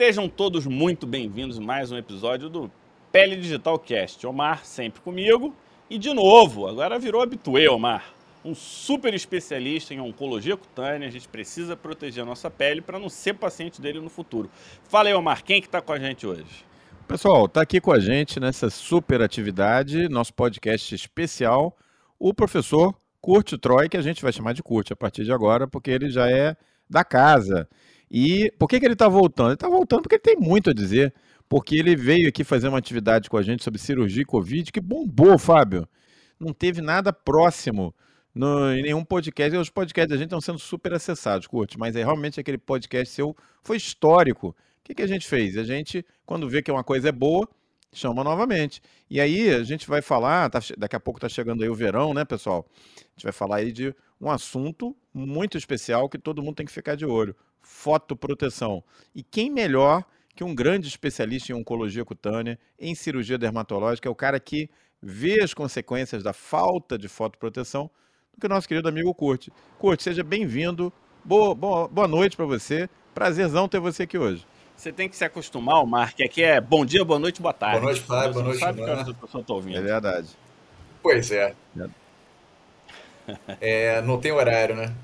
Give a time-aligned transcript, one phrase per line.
[0.00, 2.70] Sejam todos muito bem-vindos a mais um episódio do
[3.12, 4.26] Pele Digital Cast.
[4.26, 5.54] Omar sempre comigo
[5.90, 8.14] e de novo, agora virou habituê, Omar.
[8.42, 13.10] Um super especialista em oncologia cutânea, a gente precisa proteger a nossa pele para não
[13.10, 14.50] ser paciente dele no futuro.
[14.84, 16.64] Fala aí, Omar, quem é que está com a gente hoje?
[17.06, 21.76] Pessoal, está aqui com a gente nessa super atividade, nosso podcast especial,
[22.18, 25.68] o professor Kurt Troy, que a gente vai chamar de Kurt a partir de agora,
[25.68, 26.56] porque ele já é
[26.88, 27.68] da casa.
[28.10, 29.48] E por que, que ele está voltando?
[29.48, 31.14] Ele está voltando porque ele tem muito a dizer.
[31.48, 34.80] Porque ele veio aqui fazer uma atividade com a gente sobre cirurgia e Covid que
[34.80, 35.86] bombou, Fábio.
[36.38, 37.94] Não teve nada próximo
[38.34, 39.56] no, em nenhum podcast.
[39.56, 43.36] Os podcasts da gente estão sendo super acessados, Curte, mas é realmente aquele podcast seu
[43.62, 44.48] foi histórico.
[44.48, 44.54] O
[44.84, 45.56] que, que a gente fez?
[45.56, 47.48] A gente, quando vê que uma coisa é boa,
[47.92, 48.80] chama novamente.
[49.08, 52.14] E aí a gente vai falar, tá, daqui a pouco está chegando aí o verão,
[52.14, 52.64] né, pessoal?
[52.96, 56.72] A gente vai falar aí de um assunto muito especial que todo mundo tem que
[56.72, 58.82] ficar de olho fotoproteção.
[59.14, 64.14] E quem melhor que um grande especialista em oncologia cutânea, em cirurgia dermatológica, é o
[64.14, 64.70] cara que
[65.02, 67.90] vê as consequências da falta de fotoproteção
[68.32, 69.52] do que o nosso querido amigo Curte.
[69.78, 70.92] Curte, seja bem-vindo.
[71.24, 72.88] Boa, boa, boa noite para você.
[73.14, 74.46] Prazerzão ter você aqui hoje.
[74.76, 77.80] Você tem que se acostumar, Mark, que aqui é bom dia, boa noite, boa tarde.
[77.80, 78.32] Boa noite, Fábio.
[78.32, 79.76] Boa noite, sabe que pessoa está ouvindo.
[79.76, 80.28] É verdade.
[81.02, 81.54] Pois é.
[83.60, 84.00] é.
[84.00, 84.94] Não tem horário, né?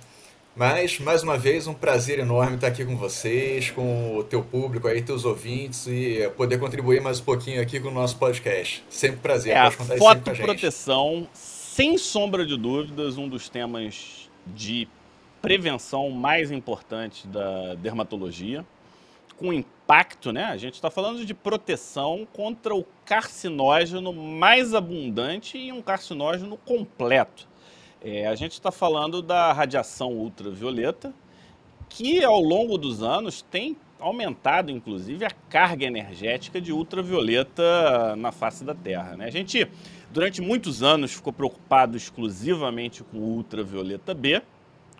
[0.56, 4.88] Mas, mais uma vez, um prazer enorme estar aqui com vocês, com o teu público
[4.88, 8.82] aí, teus ouvintes e poder contribuir mais um pouquinho aqui com o nosso podcast.
[8.88, 9.52] Sempre prazer.
[9.52, 14.88] É, a fotoproteção, sem sombra de dúvidas, um dos temas de
[15.42, 18.64] prevenção mais importantes da dermatologia,
[19.36, 20.44] com impacto, né?
[20.44, 27.46] A gente está falando de proteção contra o carcinógeno mais abundante e um carcinógeno completo.
[28.08, 31.12] É, a gente está falando da radiação ultravioleta,
[31.88, 38.62] que ao longo dos anos tem aumentado, inclusive, a carga energética de ultravioleta na face
[38.62, 39.16] da Terra.
[39.16, 39.24] Né?
[39.24, 39.68] A gente,
[40.12, 44.40] durante muitos anos, ficou preocupado exclusivamente com o ultravioleta B.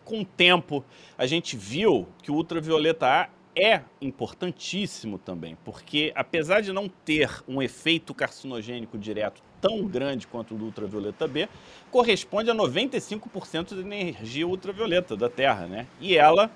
[0.05, 0.85] Com o tempo,
[1.17, 7.31] a gente viu que o ultravioleta A é importantíssimo também, porque apesar de não ter
[7.47, 11.49] um efeito carcinogênico direto tão grande quanto o do ultravioleta B,
[11.91, 15.89] corresponde a 95% da energia ultravioleta da Terra, né?
[16.01, 16.53] E ela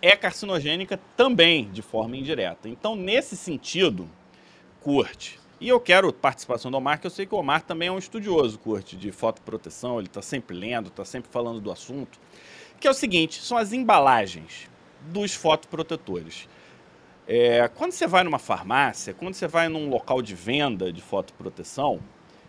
[0.00, 2.66] é carcinogênica também, de forma indireta.
[2.66, 4.08] Então, nesse sentido,
[4.80, 5.38] curte.
[5.60, 7.98] E eu quero participação do Omar, que eu sei que o Omar também é um
[7.98, 12.18] estudioso, curte, de fotoproteção, ele está sempre lendo, está sempre falando do assunto.
[12.80, 14.70] Que é o seguinte, são as embalagens
[15.08, 16.48] dos fotoprotetores.
[17.26, 22.00] É, quando você vai numa farmácia, quando você vai num local de venda de fotoproteção,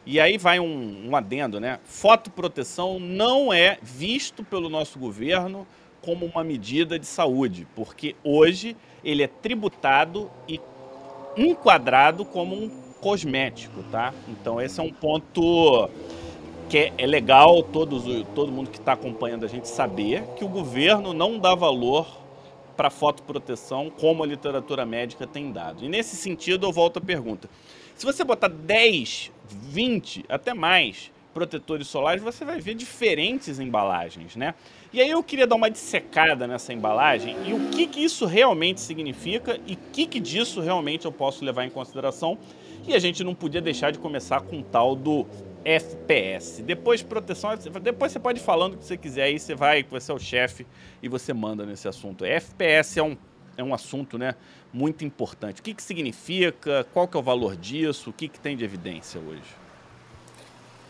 [0.05, 1.79] e aí vai um, um adendo, né?
[1.83, 5.65] Fotoproteção não é visto pelo nosso governo
[6.01, 10.61] como uma medida de saúde, porque hoje ele é tributado e
[11.35, 12.69] enquadrado como um
[13.01, 14.13] cosmético, tá?
[14.27, 15.89] Então esse é um ponto
[16.69, 21.13] que é, legal todos, todo mundo que está acompanhando a gente saber que o governo
[21.13, 22.07] não dá valor
[22.75, 25.83] para fotoproteção como a literatura médica tem dado.
[25.83, 27.49] E nesse sentido eu volto à pergunta.
[27.95, 34.53] Se você botar 10, 20, até mais protetores solares, você vai ver diferentes embalagens, né?
[34.91, 38.81] E aí eu queria dar uma dissecada nessa embalagem e o que, que isso realmente
[38.81, 42.37] significa e o que, que disso realmente eu posso levar em consideração.
[42.85, 45.25] E a gente não podia deixar de começar com o tal do
[45.63, 46.61] FPS.
[46.63, 47.51] Depois proteção,
[47.81, 50.19] depois você pode ir falando o que você quiser aí, você vai, você é o
[50.19, 50.67] chefe
[51.01, 52.25] e você manda nesse assunto.
[52.25, 53.17] FPS é um
[53.57, 54.35] é um assunto né,
[54.75, 55.61] muito importante.
[55.61, 56.85] O que, que significa?
[56.93, 58.09] Qual que é o valor disso?
[58.09, 59.55] O que, que tem de evidência hoje?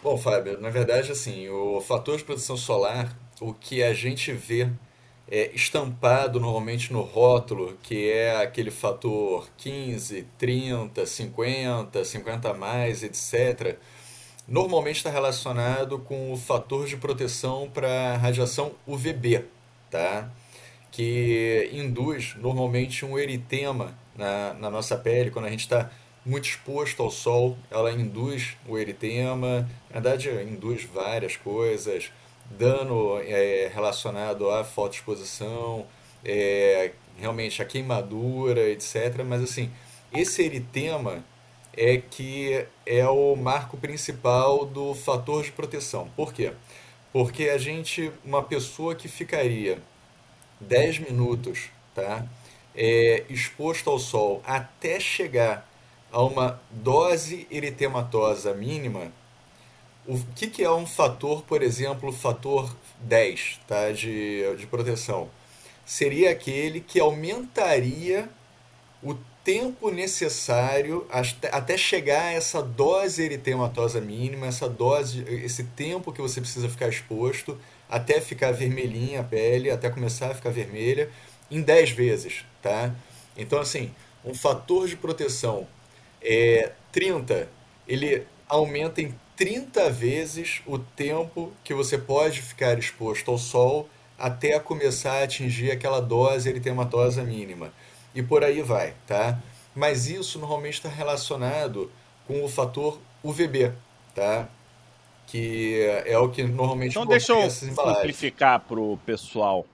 [0.01, 4.69] Bom, Fábio, na verdade, assim, o fator de proteção solar, o que a gente vê
[5.29, 13.03] é estampado normalmente no rótulo, que é aquele fator 15, 30, 50, 50 a mais,
[13.03, 13.77] etc.,
[14.47, 19.45] normalmente está relacionado com o fator de proteção para radiação UVB,
[19.91, 20.29] tá?
[20.95, 25.91] Que induz normalmente um eritema na, na nossa pele, quando a gente está
[26.25, 32.09] muito exposto ao sol, ela induz o eritema, na verdade induz várias coisas,
[32.49, 35.85] dano é, relacionado à fotoexposição,
[36.23, 39.21] é, realmente a queimadura, etc.
[39.27, 39.69] Mas assim,
[40.13, 41.25] esse eritema
[41.75, 46.09] é que é o marco principal do fator de proteção.
[46.15, 46.53] Por quê?
[47.11, 49.77] Porque a gente, uma pessoa que ficaria
[50.61, 52.25] 10 minutos tá?
[52.75, 55.67] É, exposto ao sol até chegar
[56.11, 59.11] a uma dose eritematosa mínima,
[60.05, 63.91] o que, que é um fator, por exemplo, fator 10 tá?
[63.91, 65.29] de, de proteção?
[65.85, 68.29] Seria aquele que aumentaria
[69.01, 71.07] o tempo necessário
[71.51, 76.87] até chegar a essa dose eritematosa mínima, essa dose, esse tempo que você precisa ficar
[76.87, 77.57] exposto
[77.89, 81.09] até ficar vermelhinha a pele, até começar a ficar vermelha,
[81.49, 82.93] em 10 vezes, tá?
[83.37, 83.93] Então, assim,
[84.23, 85.67] um fator de proteção
[86.21, 87.47] é 30,
[87.87, 94.57] ele aumenta em 30 vezes o tempo que você pode ficar exposto ao sol até
[94.59, 97.71] começar a atingir aquela dose eritematosa mínima.
[98.13, 99.37] E por aí vai, tá?
[99.75, 101.91] Mas isso normalmente está relacionado
[102.25, 103.73] com o fator UVB,
[104.15, 104.47] tá?
[105.27, 109.65] Que é o que normalmente Então deixa eu simplificar para o pessoal.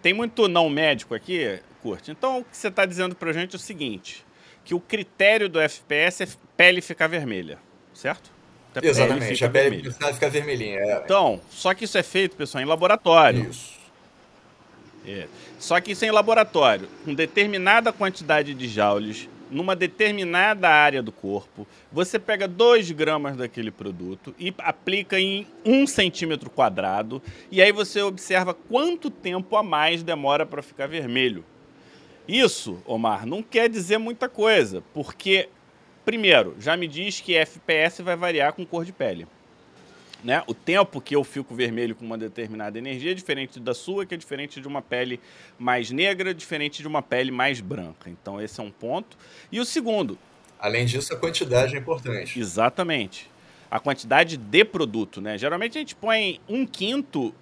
[0.00, 2.10] Tem muito não médico aqui, Curte.
[2.10, 4.24] Então o que você está dizendo para a gente é o seguinte,
[4.64, 7.58] que o critério do FPS é pele ficar vermelha,
[7.92, 8.30] certo?
[8.80, 10.78] Exatamente, a pele precisa ficar vermelhinha.
[10.78, 11.02] É.
[11.04, 13.50] Então, só que isso é feito, pessoal, em laboratório.
[13.50, 13.78] Isso.
[15.06, 15.26] É.
[15.58, 21.12] Só que isso é em laboratório, com determinada quantidade de joules, numa determinada área do
[21.12, 21.66] corpo.
[21.92, 27.70] Você pega 2 gramas daquele produto e aplica em 1 um centímetro quadrado, e aí
[27.70, 31.44] você observa quanto tempo a mais demora para ficar vermelho.
[32.26, 35.48] Isso, Omar, não quer dizer muita coisa, porque
[36.04, 39.26] Primeiro, já me diz que FPS vai variar com cor de pele.
[40.22, 40.42] Né?
[40.46, 44.14] O tempo que eu fico vermelho com uma determinada energia é diferente da sua, que
[44.14, 45.18] é diferente de uma pele
[45.58, 48.08] mais negra, diferente de uma pele mais branca.
[48.08, 49.16] Então, esse é um ponto.
[49.50, 50.16] E o segundo.
[50.60, 52.38] Além disso, a quantidade é importante.
[52.38, 53.28] Exatamente.
[53.68, 55.36] A quantidade de produto, né?
[55.36, 57.34] Geralmente a gente põe um quinto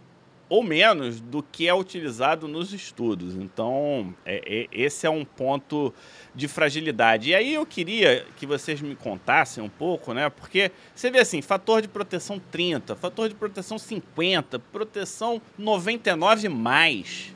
[0.50, 3.36] ou menos do que é utilizado nos estudos.
[3.36, 5.94] Então, é, é, esse é um ponto
[6.34, 7.30] de fragilidade.
[7.30, 10.28] E aí eu queria que vocês me contassem um pouco, né?
[10.30, 17.34] Porque você vê assim, fator de proteção 30, fator de proteção 50, proteção 99 mais.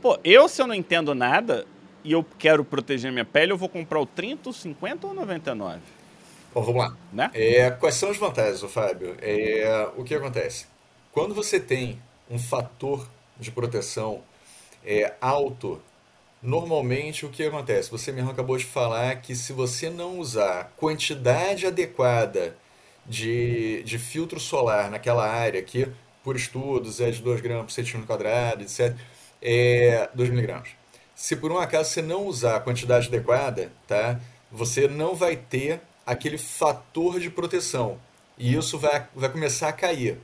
[0.00, 1.66] Pô, eu se eu não entendo nada
[2.04, 5.16] e eu quero proteger minha pele, eu vou comprar o 30, o 50 ou o
[5.16, 5.80] 99?
[6.54, 6.96] Bom, vamos lá.
[7.12, 7.30] Né?
[7.34, 9.16] É, quais são as vantagens, Fábio?
[9.20, 10.66] É, o que acontece?
[11.12, 12.00] Quando você tem
[12.30, 13.08] um fator
[13.38, 14.22] de proteção
[14.84, 15.82] é, alto,
[16.46, 17.90] normalmente o que acontece?
[17.90, 22.56] Você mesmo acabou de falar que se você não usar a quantidade adequada
[23.04, 25.88] de, de filtro solar naquela área, que
[26.22, 28.96] por estudos é de 2 gramas por centímetro quadrado, etc.,
[29.42, 30.68] é 2 miligramas.
[31.14, 34.20] Se por um acaso você não usar a quantidade adequada, tá,
[34.50, 37.98] você não vai ter aquele fator de proteção.
[38.38, 40.18] E isso vai, vai começar a cair.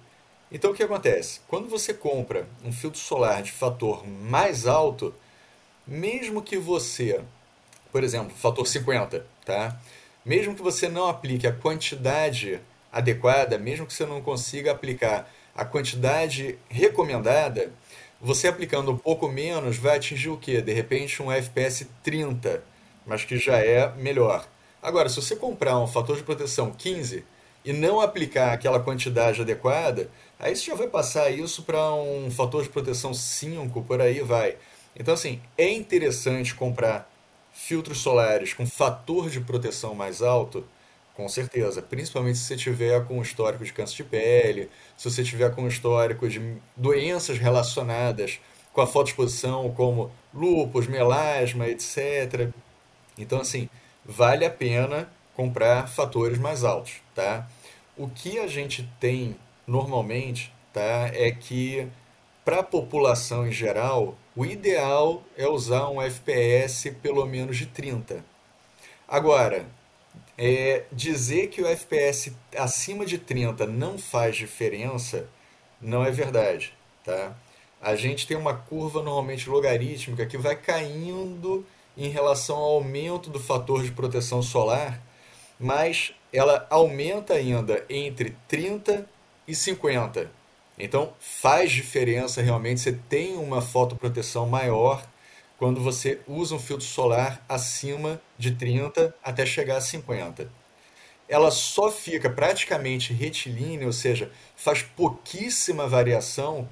[0.53, 1.41] Então o que acontece?
[1.49, 5.15] Quando você compra um filtro solar de fator mais alto,
[5.87, 7.21] mesmo que você,
[7.91, 9.77] por exemplo, fator 50, tá?
[10.25, 12.61] Mesmo que você não aplique a quantidade
[12.93, 17.73] adequada, mesmo que você não consiga aplicar a quantidade recomendada,
[18.21, 20.61] você aplicando um pouco menos vai atingir o quê?
[20.63, 22.63] De repente um FPS 30,
[23.05, 24.47] mas que já é melhor.
[24.81, 27.25] Agora, se você comprar um fator de proteção 15
[27.65, 30.09] e não aplicar aquela quantidade adequada,
[30.43, 34.57] Aí você já vai passar isso para um fator de proteção 5, por aí vai.
[34.95, 37.11] Então, assim, é interessante comprar
[37.53, 40.65] filtros solares com fator de proteção mais alto,
[41.15, 41.83] com certeza.
[41.83, 46.29] Principalmente se você tiver com histórico de câncer de pele, se você tiver com histórico
[46.29, 48.41] de doenças relacionadas
[48.73, 52.51] com a fotoexposição, como lúpus, melasma, etc.
[53.19, 53.69] Então, assim,
[54.05, 57.47] vale a pena comprar fatores mais altos, tá?
[57.97, 59.37] O que a gente tem
[59.67, 61.87] normalmente, tá, é que
[62.45, 68.25] para a população em geral, o ideal é usar um FPS pelo menos de 30.
[69.07, 69.67] Agora,
[70.39, 75.29] é, dizer que o FPS acima de 30 não faz diferença
[75.81, 76.73] não é verdade.
[77.05, 77.35] Tá?
[77.81, 83.41] A gente tem uma curva normalmente logarítmica que vai caindo em relação ao aumento do
[83.41, 85.01] fator de proteção solar,
[85.59, 89.05] mas ela aumenta ainda entre 30
[89.47, 90.31] e 50.
[90.83, 95.07] Então faz diferença realmente, você tem uma fotoproteção maior
[95.57, 100.51] quando você usa um filtro solar acima de 30 até chegar a 50.
[101.29, 106.69] Ela só fica praticamente retilínea, ou seja, faz pouquíssima variação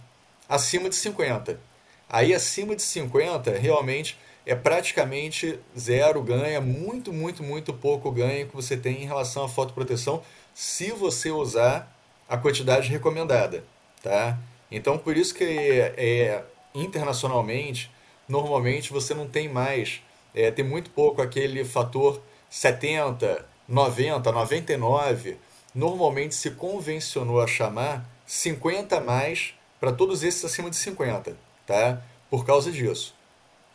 [0.49, 1.61] acima de 50.
[2.09, 8.57] Aí acima de 50 realmente é praticamente zero ganha, muito, muito, muito pouco ganho que
[8.57, 10.21] você tem em relação à fotoproteção
[10.52, 11.97] se você usar
[12.29, 13.62] a quantidade recomendada,
[14.02, 14.38] tá?
[14.71, 17.90] Então, por isso que é, internacionalmente,
[18.28, 20.00] normalmente você não tem mais,
[20.35, 25.37] é, tem muito pouco aquele fator 70, 90, 99.
[25.75, 32.02] Normalmente se convencionou a chamar 50 mais para todos esses acima de 50, tá?
[32.28, 33.14] Por causa disso.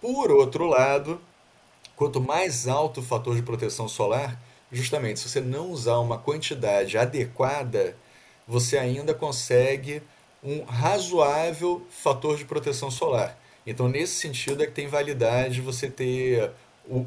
[0.01, 1.20] Por outro lado,
[1.96, 4.38] Quanto mais alto o fator de proteção solar,
[4.70, 7.96] justamente se você não usar uma quantidade adequada,
[8.46, 10.03] você ainda consegue
[10.46, 13.38] um razoável fator de proteção solar.
[13.66, 16.52] Então, nesse sentido, é que tem validade você ter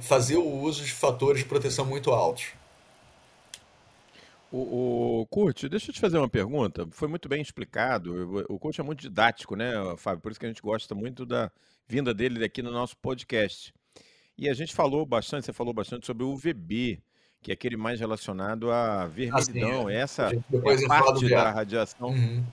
[0.00, 2.52] fazer o uso de fatores de proteção muito altos.
[4.50, 6.86] O, o Kurt, deixa eu te fazer uma pergunta.
[6.90, 8.46] Foi muito bem explicado.
[8.48, 10.20] O Kurt é muito didático, né, Fábio?
[10.20, 11.50] Por isso que a gente gosta muito da
[11.86, 13.72] vinda dele aqui no nosso podcast.
[14.36, 17.00] E a gente falou bastante, você falou bastante sobre o UVB,
[17.42, 19.88] que é aquele mais relacionado à vermelhidão.
[19.88, 19.96] Ah, é.
[19.96, 22.08] Essa é parte da radiação.
[22.08, 22.44] Uhum.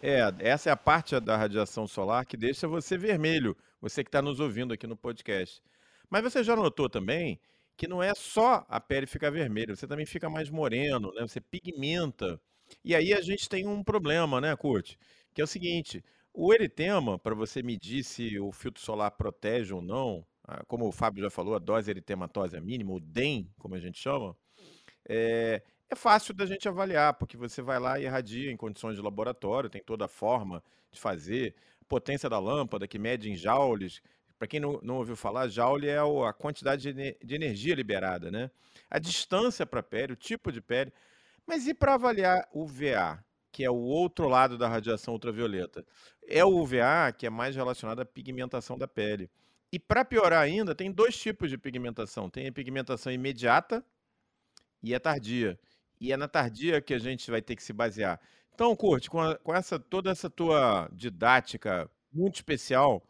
[0.00, 4.22] É, essa é a parte da radiação solar que deixa você vermelho, você que está
[4.22, 5.60] nos ouvindo aqui no podcast.
[6.08, 7.40] Mas você já notou também
[7.76, 11.22] que não é só a pele ficar vermelha, você também fica mais moreno, né?
[11.22, 12.40] Você pigmenta.
[12.84, 14.96] E aí a gente tem um problema, né, Kurt?
[15.34, 19.82] Que é o seguinte: o eritema, para você medir se o filtro solar protege ou
[19.82, 20.24] não,
[20.66, 24.36] como o Fábio já falou, a dose eritematosa mínima, o DEM, como a gente chama,
[25.08, 29.02] é, é fácil da gente avaliar, porque você vai lá e irradia em condições de
[29.02, 31.54] laboratório, tem toda a forma de fazer,
[31.88, 34.02] potência da lâmpada, que mede em joules,
[34.38, 38.50] para quem não, não, ouviu falar, Joule é a quantidade de, energia liberada, né?
[38.88, 40.92] A distância para a pele, o tipo de pele.
[41.44, 45.84] Mas e para avaliar o VA, que é o outro lado da radiação ultravioleta?
[46.26, 49.28] É o UVA que é mais relacionado à pigmentação da pele.
[49.72, 52.30] E para piorar ainda, tem dois tipos de pigmentação.
[52.30, 53.84] Tem a pigmentação imediata
[54.82, 55.58] e a tardia.
[56.00, 58.20] E é na tardia que a gente vai ter que se basear.
[58.54, 63.02] Então, Curte, com, a, com essa toda essa tua didática muito especial,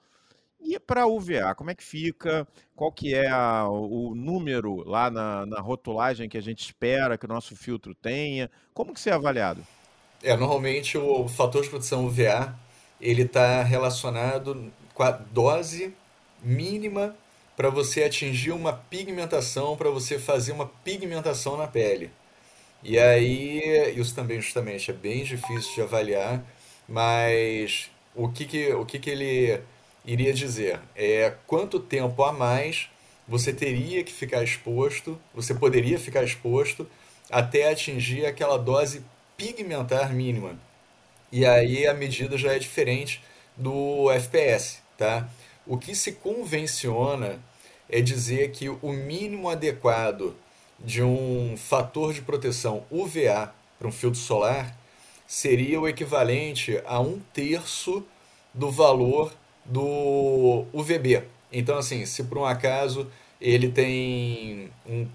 [0.60, 2.46] e para UVA, como é que fica?
[2.74, 7.24] Qual que é a, o número lá na, na, rotulagem que a gente espera que
[7.24, 8.50] o nosso filtro tenha?
[8.74, 9.64] Como que isso é avaliado?
[10.22, 12.54] É, normalmente o fator de proteção UVA
[13.00, 15.94] ele está relacionado com a dose
[16.42, 17.14] mínima
[17.56, 22.10] para você atingir uma pigmentação, para você fazer uma pigmentação na pele.
[22.82, 26.44] E aí, isso também justamente é bem difícil de avaliar,
[26.88, 29.60] mas o que que, o que, que ele
[30.04, 32.88] iria dizer é quanto tempo a mais
[33.26, 36.88] você teria que ficar exposto, você poderia ficar exposto
[37.30, 39.02] até atingir aquela dose
[39.36, 40.58] pigmentar mínima.
[41.30, 43.22] E aí a medida já é diferente
[43.56, 45.28] do FPS, tá?
[45.66, 47.38] O que se convenciona
[47.88, 50.34] é dizer que o mínimo adequado
[50.78, 54.76] de um fator de proteção UVA para um filtro solar
[55.26, 58.04] seria o equivalente a um terço
[58.54, 59.32] do valor
[59.64, 61.22] do UVB.
[61.52, 63.06] Então, assim, se por um acaso
[63.40, 65.06] ele tem um,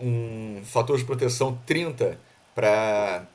[0.00, 2.18] um fator de proteção 30
[2.54, 3.26] para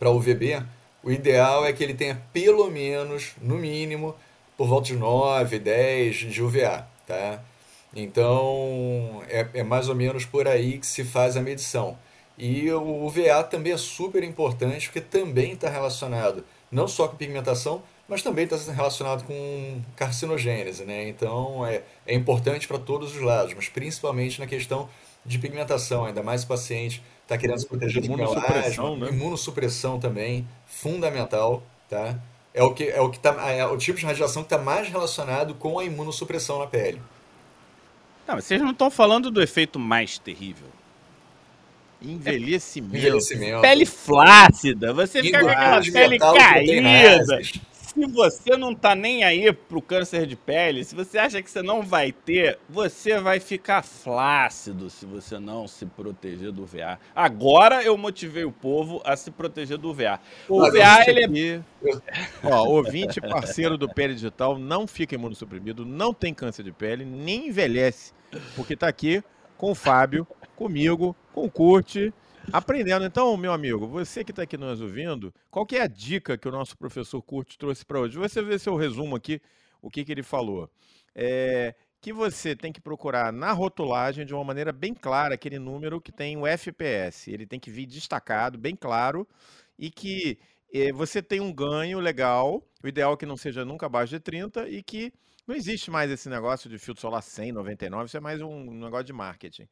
[0.00, 0.62] UVB,
[1.02, 4.14] o ideal é que ele tenha pelo menos, no mínimo,
[4.56, 6.86] por volta de 9, 10 de UVA.
[7.06, 7.42] Tá?
[7.94, 11.98] Então, é, é mais ou menos por aí que se faz a medição.
[12.38, 17.82] E o UVA também é super importante, porque também está relacionado não só com pigmentação,
[18.08, 21.08] mas também está relacionado com carcinogênese, né?
[21.08, 24.88] Então é, é importante para todos os lados, mas principalmente na questão
[25.24, 29.08] de pigmentação, ainda mais o paciente está querendo se proteger do imunossupressão, né?
[29.08, 32.18] imunossupressão também, fundamental, tá?
[32.52, 34.88] É o que é o que tá, é o tipo de radiação que está mais
[34.88, 37.00] relacionado com a imunossupressão na pele.
[38.30, 40.68] Não, mas vocês não estão falando do efeito mais terrível.
[42.00, 42.96] Envelhecimento.
[42.96, 43.60] Envelhecimento.
[43.60, 44.92] Pele flácida.
[44.92, 47.40] Você fica com aquela pele caída
[47.90, 51.60] se você não tá nem aí pro câncer de pele, se você acha que você
[51.60, 56.98] não vai ter, você vai ficar flácido se você não se proteger do VA.
[57.14, 60.20] Agora eu motivei o povo a se proteger do VA.
[60.48, 61.62] O VA, ele é...
[62.44, 67.48] Ó, ouvinte parceiro do Pele Digital não fica imunossuprimido, não tem câncer de pele, nem
[67.48, 68.12] envelhece,
[68.54, 69.22] porque tá aqui
[69.56, 72.12] com o Fábio, comigo, com o Curte
[72.52, 73.04] Aprendendo.
[73.04, 76.52] Então, meu amigo, você que está aqui nos ouvindo, qual é a dica que o
[76.52, 78.18] nosso professor Curto trouxe para hoje?
[78.18, 79.40] Você vê seu resumo aqui,
[79.80, 80.68] o que, que ele falou.
[81.14, 86.00] É, que você tem que procurar na rotulagem de uma maneira bem clara aquele número
[86.00, 87.30] que tem o FPS.
[87.30, 89.28] Ele tem que vir destacado, bem claro,
[89.78, 90.38] e que
[90.72, 92.62] é, você tem um ganho legal.
[92.82, 95.12] O ideal é que não seja nunca abaixo de 30 e que
[95.46, 99.04] não existe mais esse negócio de filtro solar 100, 99, isso é mais um negócio
[99.04, 99.68] de marketing.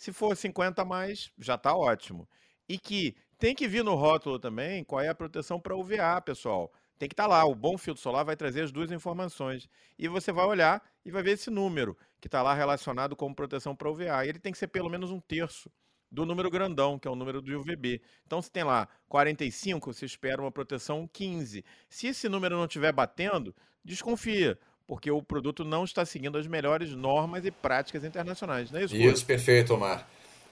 [0.00, 2.26] Se for 50 a mais, já está ótimo.
[2.66, 6.72] E que tem que vir no rótulo também qual é a proteção para UVA, pessoal.
[6.98, 7.44] Tem que estar tá lá.
[7.44, 9.68] O bom filtro solar vai trazer as duas informações.
[9.98, 13.76] E você vai olhar e vai ver esse número que está lá relacionado com proteção
[13.76, 14.24] para UVA.
[14.24, 15.70] E ele tem que ser pelo menos um terço
[16.10, 18.00] do número grandão, que é o número do UVB.
[18.24, 21.62] Então, se tem lá 45, você espera uma proteção 15.
[21.90, 23.54] Se esse número não estiver batendo,
[23.84, 24.58] desconfia
[24.90, 28.96] porque o produto não está seguindo as melhores normas e práticas internacionais, não é isso?
[28.96, 30.04] Isso, perfeito, Omar.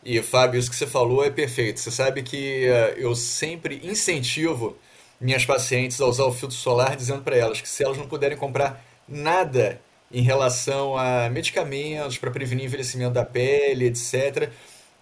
[0.04, 1.80] E, Fábio, isso que você falou é perfeito.
[1.80, 4.76] Você sabe que uh, eu sempre incentivo
[5.20, 8.38] minhas pacientes a usar o filtro solar, dizendo para elas que se elas não puderem
[8.38, 14.52] comprar nada em relação a medicamentos para prevenir envelhecimento da pele, etc.,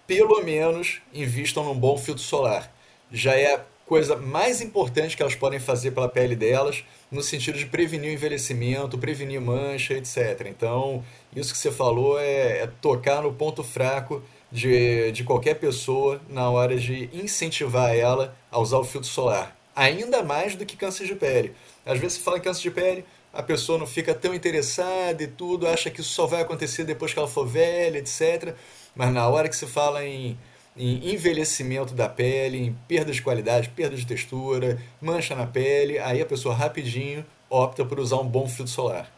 [0.06, 2.72] pelo menos invistam num bom filtro solar.
[3.12, 7.66] Já é coisa mais importante que elas podem fazer pela pele delas, no sentido de
[7.66, 10.46] prevenir o envelhecimento, prevenir mancha, etc.
[10.46, 16.20] Então, isso que você falou é, é tocar no ponto fraco de, de qualquer pessoa
[16.28, 19.56] na hora de incentivar ela a usar o filtro solar.
[19.74, 21.52] Ainda mais do que câncer de pele.
[21.84, 25.26] Às vezes você fala em câncer de pele, a pessoa não fica tão interessada e
[25.26, 28.54] tudo, acha que isso só vai acontecer depois que ela for velha, etc.
[28.94, 30.38] Mas na hora que se fala em,
[30.76, 36.20] em envelhecimento da pele, em perda de qualidade, perda de textura, mancha na pele, aí
[36.20, 39.10] a pessoa rapidinho opta por usar um bom filtro solar.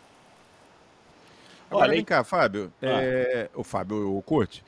[1.71, 2.73] Agora, vem cá, Fábio.
[2.81, 3.03] Ah.
[3.03, 3.51] É...
[3.55, 4.65] O Fábio o curte.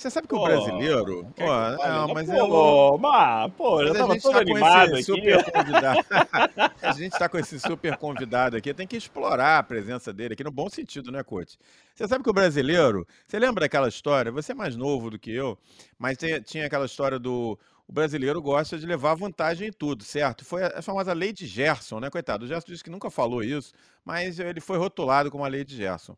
[0.00, 1.26] Você sabe que o brasileiro.
[1.36, 2.98] Pô, não, mas pô, eu.
[2.98, 5.02] Mas, pô, eu tava todo tá animado aqui.
[5.02, 6.00] Super convidado.
[6.80, 10.42] a gente tá com esse super convidado aqui, tem que explorar a presença dele aqui
[10.42, 11.58] no bom sentido, né, Coach?
[11.94, 13.06] Você sabe que o brasileiro.
[13.26, 14.32] Você lembra daquela história?
[14.32, 15.58] Você é mais novo do que eu,
[15.98, 16.16] mas
[16.46, 17.58] tinha aquela história do.
[17.86, 20.46] O brasileiro gosta de levar vantagem em tudo, certo?
[20.46, 22.08] Foi a famosa lei de Gerson, né?
[22.08, 25.62] Coitado, o Gerson disse que nunca falou isso, mas ele foi rotulado como a lei
[25.62, 26.16] de Gerson.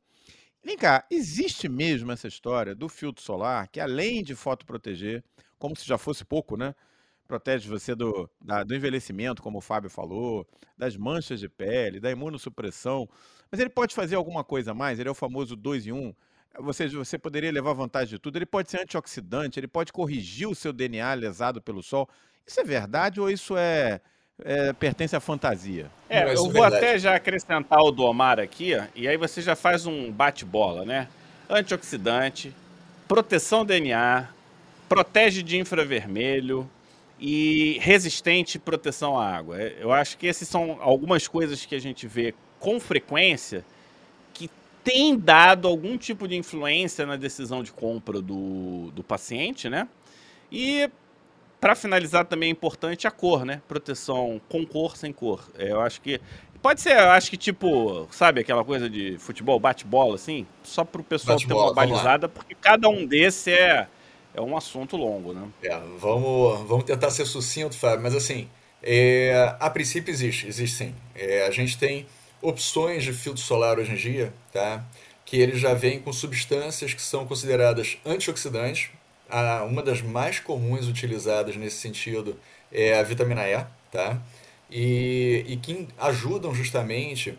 [0.65, 5.23] Vem cá, existe mesmo essa história do filtro solar que, além de fotoproteger,
[5.59, 6.75] como se já fosse pouco, né?
[7.27, 10.47] Protege você do, da, do envelhecimento, como o Fábio falou,
[10.79, 13.09] das manchas de pele, da imunossupressão.
[13.51, 14.99] Mas ele pode fazer alguma coisa mais?
[15.01, 15.97] Ele é o famoso 2 em 1.
[15.97, 16.15] Um.
[16.61, 18.37] Você, você poderia levar vantagem de tudo.
[18.37, 22.09] Ele pode ser antioxidante, ele pode corrigir o seu DNA lesado pelo sol.
[22.47, 24.01] Isso é verdade ou isso é
[24.45, 25.91] é, pertence à fantasia.
[26.09, 26.77] É, eu vou verdade.
[26.77, 31.09] até já acrescentar o do Omar aqui, e aí você já faz um bate-bola, né?
[31.49, 32.55] Antioxidante,
[33.07, 34.29] proteção DNA,
[34.89, 36.69] protege de infravermelho
[37.19, 39.61] e resistente proteção à água.
[39.61, 43.65] É, eu acho que essas são algumas coisas que a gente vê com frequência
[44.35, 44.51] que
[44.83, 49.89] tem dado algum tipo de influência na decisão de compra do, do paciente, né?
[50.51, 50.91] E
[51.63, 53.63] para finalizar também é importante a cor, né?
[53.69, 55.49] Proteção com cor, sem cor.
[55.57, 56.21] É, eu acho que
[56.61, 61.01] pode ser, eu acho que tipo, sabe aquela coisa de futebol bate-bola assim, só para
[61.01, 63.87] o pessoal ter uma balizada, porque cada um desse é
[64.35, 65.47] é um assunto longo, né?
[65.63, 68.49] É, vamos vamos tentar ser sucinto, Fábio, mas assim,
[68.83, 70.95] é, a princípio existe, existe sim.
[71.15, 72.07] É, a gente tem
[72.41, 74.85] opções de filtro solar hoje em dia, tá?
[75.25, 78.91] Que eles já vêm com substâncias que são consideradas antioxidantes,
[79.33, 82.39] a, uma das mais comuns utilizadas nesse sentido
[82.71, 84.21] é a vitamina E, tá?
[84.71, 87.37] E, e que ajudam justamente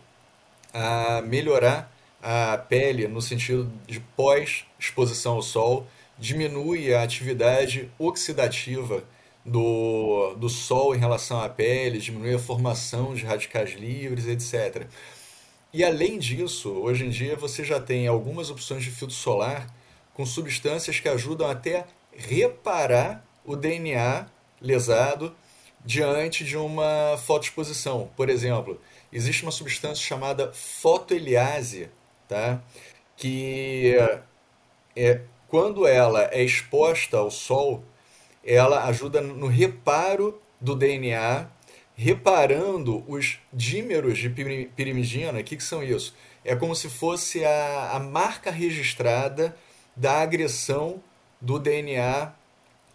[0.74, 5.86] a melhorar a pele no sentido de pós-exposição ao sol,
[6.18, 9.04] diminui a atividade oxidativa
[9.46, 14.88] do, do sol em relação à pele, diminui a formação de radicais livres, etc.
[15.72, 19.68] E além disso, hoje em dia você já tem algumas opções de filtro solar
[20.14, 24.28] com substâncias que ajudam até reparar o DNA
[24.62, 25.36] lesado
[25.84, 28.10] diante de uma fotoexposição.
[28.16, 28.80] Por exemplo,
[29.12, 31.90] existe uma substância chamada fotoeliase,
[32.28, 32.62] tá?
[33.18, 33.96] que
[34.96, 37.84] é, quando ela é exposta ao sol,
[38.44, 41.48] ela ajuda no reparo do DNA,
[41.96, 44.30] reparando os dímeros de
[44.76, 45.40] pirimidina.
[45.40, 46.16] O que, que são isso?
[46.44, 49.56] É como se fosse a, a marca registrada
[49.96, 51.02] da agressão
[51.40, 52.34] do DNA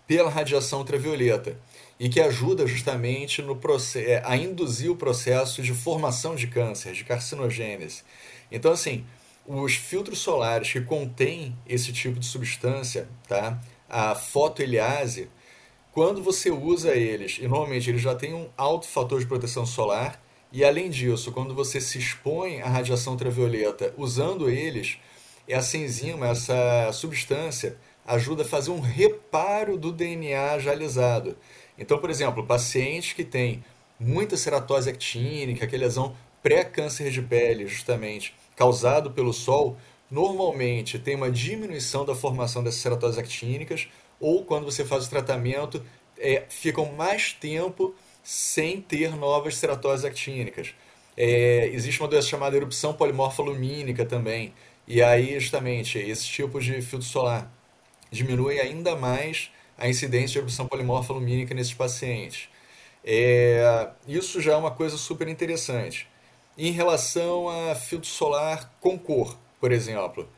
[0.07, 1.59] pela radiação ultravioleta
[2.01, 3.59] e que ajuda justamente no
[3.97, 8.03] é, a induzir o processo de formação de câncer, de carcinogênese.
[8.51, 9.05] Então, assim,
[9.47, 13.61] os filtros solares que contêm esse tipo de substância, tá?
[13.89, 15.29] a fotoeliase,
[15.93, 20.23] quando você usa eles, e normalmente eles já têm um alto fator de proteção solar,
[20.53, 24.99] e além disso, quando você se expõe à radiação ultravioleta usando eles,
[25.49, 31.37] essa enzima, essa substância, ajuda a fazer um reparo do DNA já lisado.
[31.79, 33.63] Então, por exemplo, pacientes que têm
[33.99, 39.77] muita ceratose actínica, aquele lesão pré-câncer de pele, justamente, causado pelo sol,
[40.11, 43.89] normalmente tem uma diminuição da formação dessas ceratoses actínicas,
[44.21, 45.83] ou quando você faz o tratamento,
[46.19, 50.75] é, ficam mais tempo sem ter novas ceratoses actínicas.
[51.17, 54.53] É, existe uma doença chamada erupção polimorfa lumínica também,
[54.89, 57.53] e aí, justamente, esse tipo de filtro solar
[58.11, 62.49] diminui ainda mais a incidência de erupção polimorfa lumínica nesses pacientes.
[63.05, 66.09] É, isso já é uma coisa super interessante.
[66.57, 70.29] em relação a filtro solar com cor, por exemplo,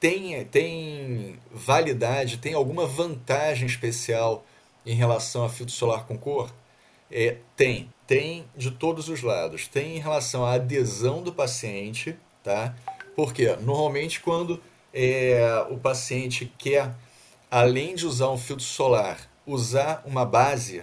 [0.00, 4.44] tem, tem validade, tem alguma vantagem especial
[4.84, 6.52] em relação a filtro solar com cor?
[7.10, 9.68] É, tem, tem de todos os lados.
[9.68, 12.74] Tem em relação à adesão do paciente, tá?
[13.14, 14.60] Porque normalmente quando
[14.92, 16.94] é, o paciente quer,
[17.50, 20.82] além de usar um filtro solar, usar uma base,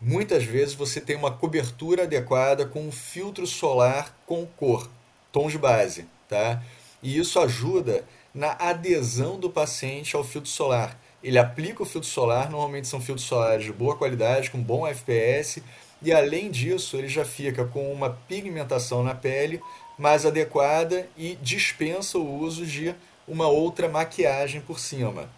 [0.00, 4.88] muitas vezes você tem uma cobertura adequada com um filtro solar com cor,
[5.32, 6.62] tom de base, tá?
[7.02, 10.98] E isso ajuda na adesão do paciente ao filtro solar.
[11.22, 15.62] Ele aplica o filtro solar, normalmente são filtros solares de boa qualidade, com bom FPS,
[16.02, 19.60] e além disso, ele já fica com uma pigmentação na pele
[19.98, 22.94] mais adequada e dispensa o uso de
[23.26, 25.28] uma outra maquiagem por cima.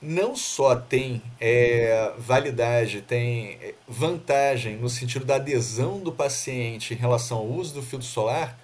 [0.00, 6.96] Não só tem é, validade, tem é, vantagem no sentido da adesão do paciente em
[6.96, 8.58] relação ao uso do filtro solar,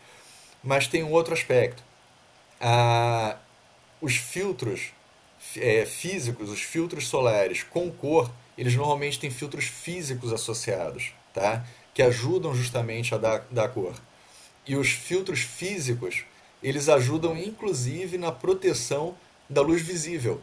[0.64, 1.86] mas tem um outro aspecto
[2.60, 3.36] a,
[4.00, 4.92] os filtros
[5.56, 11.64] é, físicos, os filtros solares com cor, eles normalmente têm filtros físicos associados, tá?
[11.94, 13.94] que ajudam justamente a dar, dar cor.
[14.66, 16.24] E os filtros físicos,
[16.62, 19.14] eles ajudam inclusive na proteção
[19.48, 20.40] da luz visível,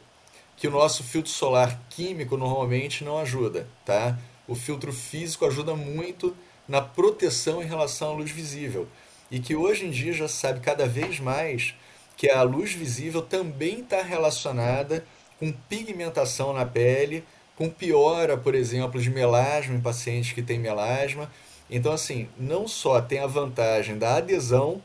[0.55, 3.67] que o nosso filtro solar químico normalmente não ajuda.
[3.85, 4.17] Tá?
[4.47, 6.35] O filtro físico ajuda muito
[6.67, 8.87] na proteção em relação à luz visível.
[9.29, 11.73] E que hoje em dia já sabe cada vez mais
[12.15, 15.05] que a luz visível também está relacionada
[15.39, 17.23] com pigmentação na pele,
[17.55, 21.31] com piora, por exemplo, de melasma em pacientes que têm melasma.
[21.69, 24.81] Então, assim, não só tem a vantagem da adesão,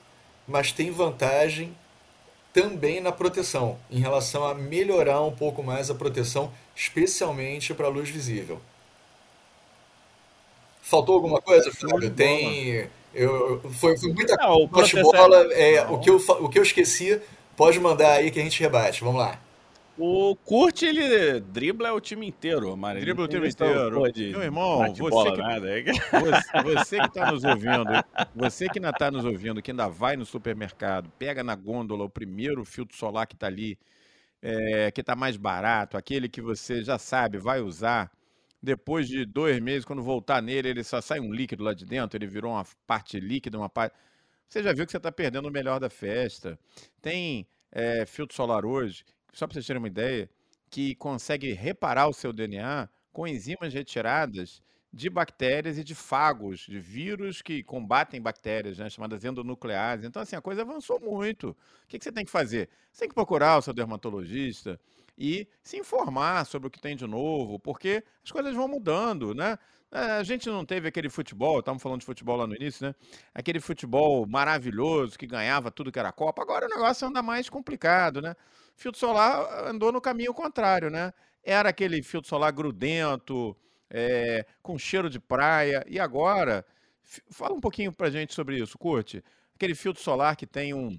[0.46, 1.76] mas tem vantagem
[2.52, 7.90] também na proteção, em relação a melhorar um pouco mais a proteção, especialmente para a
[7.90, 8.60] luz visível.
[10.80, 12.10] Faltou alguma coisa, Fábio?
[12.10, 15.52] Tem eu, foi, foi muita não, bola.
[15.52, 17.20] É, o, que eu, o que eu esqueci,
[17.56, 19.02] pode mandar aí que a gente rebate.
[19.02, 19.38] Vamos lá.
[19.98, 23.00] O Kurt, ele dribla o time inteiro, Mário.
[23.00, 24.00] Dribla o time inteiro.
[24.00, 27.84] Meu irmão, você que, você, você que está nos ouvindo,
[28.34, 32.08] você que ainda está nos ouvindo, que ainda vai no supermercado, pega na gôndola o
[32.11, 33.76] primeiro filtro solar que está ali,
[34.40, 38.08] é, que está mais barato, aquele que você já sabe, vai usar,
[38.62, 42.16] depois de dois meses, quando voltar nele, ele só sai um líquido lá de dentro,
[42.16, 43.96] ele virou uma parte líquida, uma parte.
[44.48, 46.58] Você já viu que você está perdendo o melhor da festa.
[47.02, 50.28] Tem é, filtro solar hoje, só para vocês terem uma ideia,
[50.70, 54.62] que consegue reparar o seu DNA com enzimas retiradas
[54.92, 60.06] de bactérias e de fagos, de vírus que combatem bactérias, né, chamadas endonucleases.
[60.06, 61.50] Então, assim, a coisa avançou muito.
[61.50, 61.56] O
[61.88, 62.68] que, que você tem que fazer?
[62.90, 64.80] Você tem que procurar o seu dermatologista,
[65.18, 69.58] e se informar sobre o que tem de novo, porque as coisas vão mudando, né?
[69.90, 72.94] É, a gente não teve aquele futebol, estávamos falando de futebol lá no início, né?
[73.34, 76.40] Aquele futebol maravilhoso que ganhava tudo que era Copa.
[76.40, 78.36] Agora o negócio anda mais complicado, né?
[78.78, 81.12] Filtro solar andou no caminho contrário, né?
[81.42, 83.56] Era aquele filtro solar grudento,
[83.90, 85.84] é, com cheiro de praia.
[85.88, 86.64] E agora,
[87.28, 89.20] fala um pouquinho pra gente sobre isso, curte.
[89.56, 90.96] Aquele filtro solar que tem um,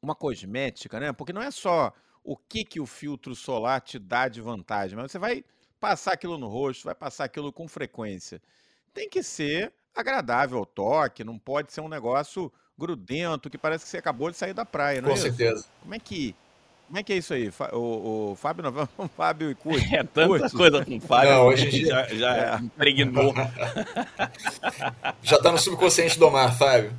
[0.00, 1.12] uma cosmética, né?
[1.12, 5.10] Porque não é só o que, que o filtro solar te dá de vantagem, mas
[5.10, 5.44] você vai
[5.80, 8.40] passar aquilo no rosto, vai passar aquilo com frequência.
[8.94, 13.90] Tem que ser agradável ao toque, não pode ser um negócio grudento que parece que
[13.90, 15.60] você acabou de sair da praia, não com é certeza.
[15.62, 15.70] Isso?
[15.80, 16.36] Como é que
[16.92, 17.50] como é que é isso aí?
[17.72, 19.96] O, o Fábio, não, o Fábio e Curte.
[19.96, 20.54] É tanta Curte.
[20.54, 21.30] coisa com o Fábio.
[21.30, 22.62] Não, hoje já, já é.
[22.62, 23.32] impregnou.
[25.24, 26.92] já está no subconsciente do mar, Fábio.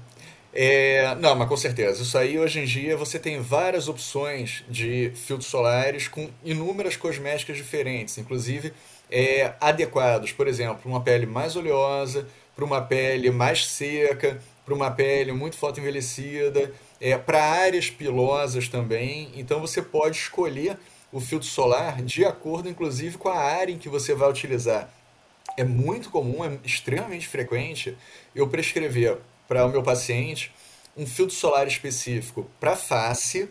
[0.51, 2.01] É, não, mas com certeza.
[2.01, 7.55] Isso aí, hoje em dia, você tem várias opções de filtros solares com inúmeras cosméticas
[7.55, 8.73] diferentes, inclusive
[9.11, 14.73] é, adequados, por exemplo, para uma pele mais oleosa, para uma pele mais seca, para
[14.73, 16.71] uma pele muito fotoenvelhecida,
[17.03, 19.29] é, para áreas pilosas também.
[19.35, 20.77] Então, você pode escolher
[21.11, 24.89] o filtro solar de acordo, inclusive, com a área em que você vai utilizar.
[25.57, 27.97] É muito comum, é extremamente frequente
[28.33, 29.17] eu prescrever
[29.49, 30.53] para o meu paciente
[30.95, 33.49] um filtro solar específico para face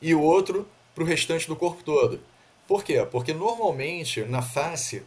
[0.00, 2.18] e outro para o restante do corpo todo.
[2.66, 3.06] Por quê?
[3.10, 5.02] Porque normalmente na face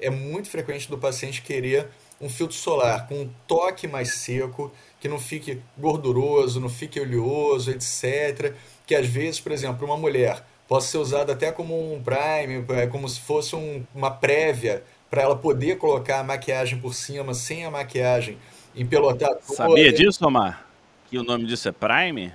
[0.00, 1.90] é muito frequente do paciente querer
[2.20, 7.70] um filtro solar com um toque mais seco, que não fique gorduroso, não fique oleoso,
[7.70, 8.54] etc.
[8.86, 12.86] Que às vezes, por exemplo, uma mulher possa ser usado até como um prime, é,
[12.86, 17.64] como se fosse um, uma prévia para ela poder colocar a maquiagem por cima sem
[17.64, 18.38] a maquiagem
[18.74, 19.36] empelotar.
[19.42, 20.66] Sabia disso, Omar?
[21.08, 22.32] Que o nome disso é Prime?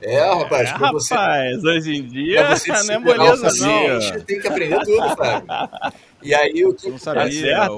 [0.00, 0.68] É, rapaz.
[0.68, 4.24] É, rapaz, você, hoje em dia você não é moleza, não.
[4.24, 5.46] Tem que aprender tudo, Fábio.
[6.22, 6.88] E aí, o que...
[6.88, 7.56] Não sabia.
[7.56, 7.70] Tá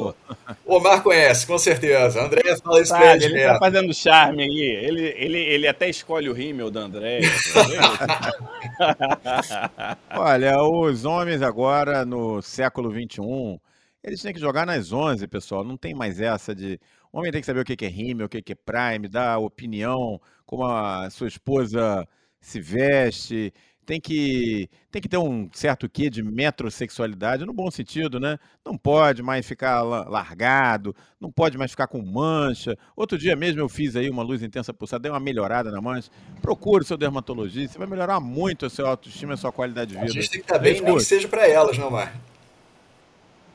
[0.64, 2.22] O Omar conhece, com certeza.
[2.22, 3.24] André fala isso pra ele.
[3.24, 4.85] Ele tá fazendo charme aí.
[4.85, 7.20] Ele, ele, ele até escolhe o rímel da André.
[10.11, 13.61] Olha, os homens agora, no século XXI,
[14.02, 15.64] eles têm que jogar nas 11, pessoal.
[15.64, 16.78] Não tem mais essa de.
[17.12, 20.20] O homem tem que saber o que é rímel, o que é prime, dar opinião,
[20.44, 22.07] como a sua esposa
[22.40, 23.52] se veste
[23.85, 28.38] tem que, tem que ter um certo quê de metrosexualidade, no bom sentido, né?
[28.64, 32.77] Não pode mais ficar largado, não pode mais ficar com mancha.
[32.97, 36.11] Outro dia mesmo eu fiz aí uma luz intensa pulsada, dei uma melhorada na mancha.
[36.40, 39.90] Procure o seu dermatologista, você vai melhorar muito a sua autoestima e a sua qualidade
[39.90, 40.07] de vida.
[40.07, 42.14] A gente tem que estar bem, nem que seja para elas, não, Mar?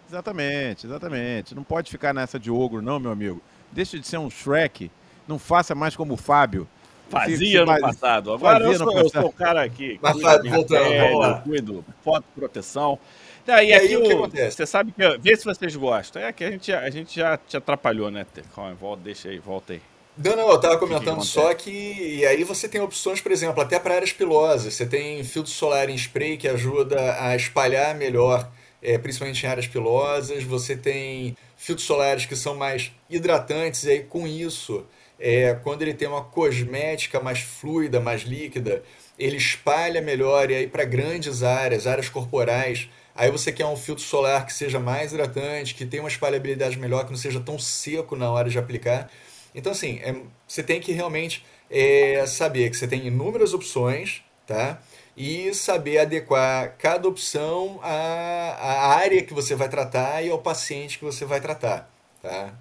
[0.07, 1.53] Exatamente, exatamente.
[1.53, 3.41] Não pode ficar nessa de ogro, não, meu amigo.
[3.71, 4.89] Deixe de ser um Shrek.
[5.27, 6.67] Não faça mais como o Fábio
[7.09, 8.33] Fazia no passado.
[8.33, 9.99] Agora eu sou, eu sou, o cara aqui.
[10.01, 12.99] Mas voltando, pele, cuido, foto, proteção.
[13.45, 14.57] Tá, e, e aqui o que acontece?
[14.57, 15.17] Você sabe que.
[15.17, 16.21] Vê se vocês gostam.
[16.21, 18.25] É que a gente, a gente já te atrapalhou, né?
[18.55, 19.81] Calma, volta, deixa aí, volta aí.
[20.17, 21.71] Não, não, eu tava comentando que só que.
[21.71, 24.73] E aí você tem opções, por exemplo, até para áreas pilosas.
[24.73, 28.47] Você tem filtro solar em spray que ajuda a espalhar melhor,
[28.81, 30.43] é, principalmente em áreas pilosas.
[30.43, 34.85] Você tem filtros solares que são mais hidratantes, e aí com isso
[35.19, 38.81] é, quando ele tem uma cosmética mais fluida, mais líquida,
[39.17, 42.89] ele espalha melhor e aí para grandes áreas, áreas corporais.
[43.13, 47.03] Aí você quer um filtro solar que seja mais hidratante, que tenha uma espalhabilidade melhor,
[47.03, 49.11] que não seja tão seco na hora de aplicar.
[49.53, 50.15] Então, assim, é,
[50.47, 54.81] você tem que realmente é, saber que você tem inúmeras opções, tá?
[55.17, 60.97] E saber adequar cada opção à, à área que você vai tratar e ao paciente
[60.97, 62.53] que você vai tratar, tá?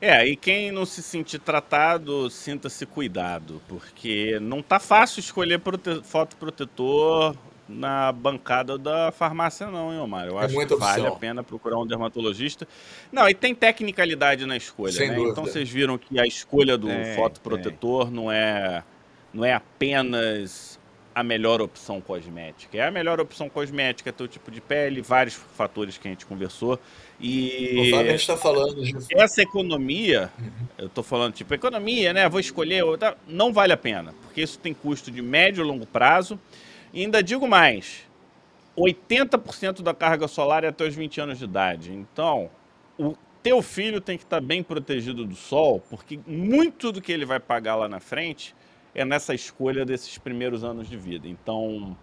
[0.00, 6.00] É, e quem não se sentir tratado, sinta-se cuidado, porque não tá fácil escolher prote
[6.02, 7.36] fotoprotetor
[7.68, 10.26] na bancada da farmácia não, hein, Omar?
[10.26, 12.66] Eu é acho que vale a pena procurar um dermatologista.
[13.12, 15.14] Não, e tem tecnicalidade na escolha, Sem né?
[15.14, 15.32] Dúvida.
[15.32, 18.82] Então vocês viram que a escolha do é, fotoprotetor não é
[19.32, 20.80] não é apenas
[21.14, 22.78] a melhor opção cosmética.
[22.78, 26.80] É a melhor opção cosmética, teu tipo de pele, vários fatores que a gente conversou.
[27.20, 28.96] E o a gente está falando de...
[29.14, 30.50] essa economia, uhum.
[30.78, 32.28] eu estou falando tipo economia, né?
[32.28, 35.86] Vou escolher outra, não vale a pena, porque isso tem custo de médio e longo
[35.86, 36.40] prazo.
[36.92, 38.08] E ainda digo mais,
[38.76, 41.92] 80% da carga solar é até os 20 anos de idade.
[41.92, 42.50] Então,
[42.98, 47.12] o teu filho tem que estar tá bem protegido do sol, porque muito do que
[47.12, 48.54] ele vai pagar lá na frente
[48.94, 51.28] é nessa escolha desses primeiros anos de vida.
[51.28, 51.96] Então,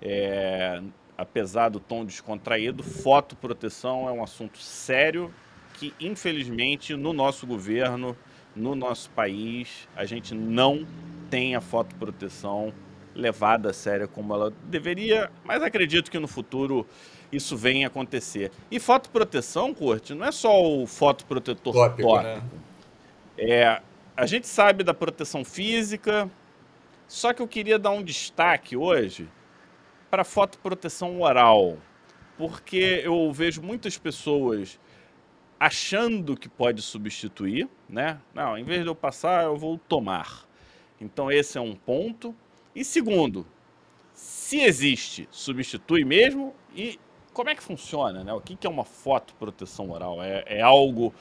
[0.00, 0.82] é,
[1.16, 5.32] apesar do tom descontraído, fotoproteção é um assunto sério
[5.74, 8.16] que, infelizmente, no nosso governo,
[8.54, 10.86] no nosso país, a gente não
[11.30, 12.72] tem a fotoproteção
[13.14, 16.86] levada a sério como ela deveria, mas acredito que no futuro
[17.30, 18.50] isso venha a acontecer.
[18.70, 22.08] E fotoproteção, Curte, não é só o fotoprotetor tópico.
[22.08, 22.24] tópico.
[22.24, 22.42] Né?
[23.38, 23.82] É,
[24.16, 26.30] a gente sabe da proteção física,
[27.06, 29.28] só que eu queria dar um destaque hoje
[30.14, 31.76] para fotoproteção oral,
[32.38, 34.78] porque eu vejo muitas pessoas
[35.58, 38.20] achando que pode substituir, né?
[38.32, 40.46] Não, em vez de eu passar, eu vou tomar.
[41.00, 42.32] Então esse é um ponto.
[42.76, 43.44] E segundo,
[44.12, 46.96] se existe, substitui mesmo e
[47.32, 48.32] como é que funciona, né?
[48.32, 50.22] O que é uma fotoproteção oral?
[50.22, 51.12] É, é algo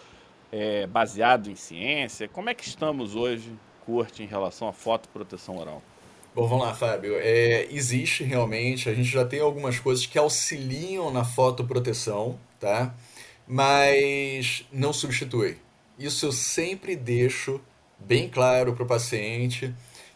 [0.51, 2.27] é, baseado em ciência?
[2.27, 3.51] Como é que estamos hoje,
[3.88, 5.82] Curte, em relação à fotoproteção oral?
[6.36, 7.15] Bom, vamos lá, Fábio.
[7.19, 12.93] É, existe realmente, a gente já tem algumas coisas que auxiliam na fotoproteção, tá?
[13.48, 15.58] Mas não substitui.
[15.98, 17.62] Isso eu sempre deixo
[18.00, 19.74] bem claro para o paciente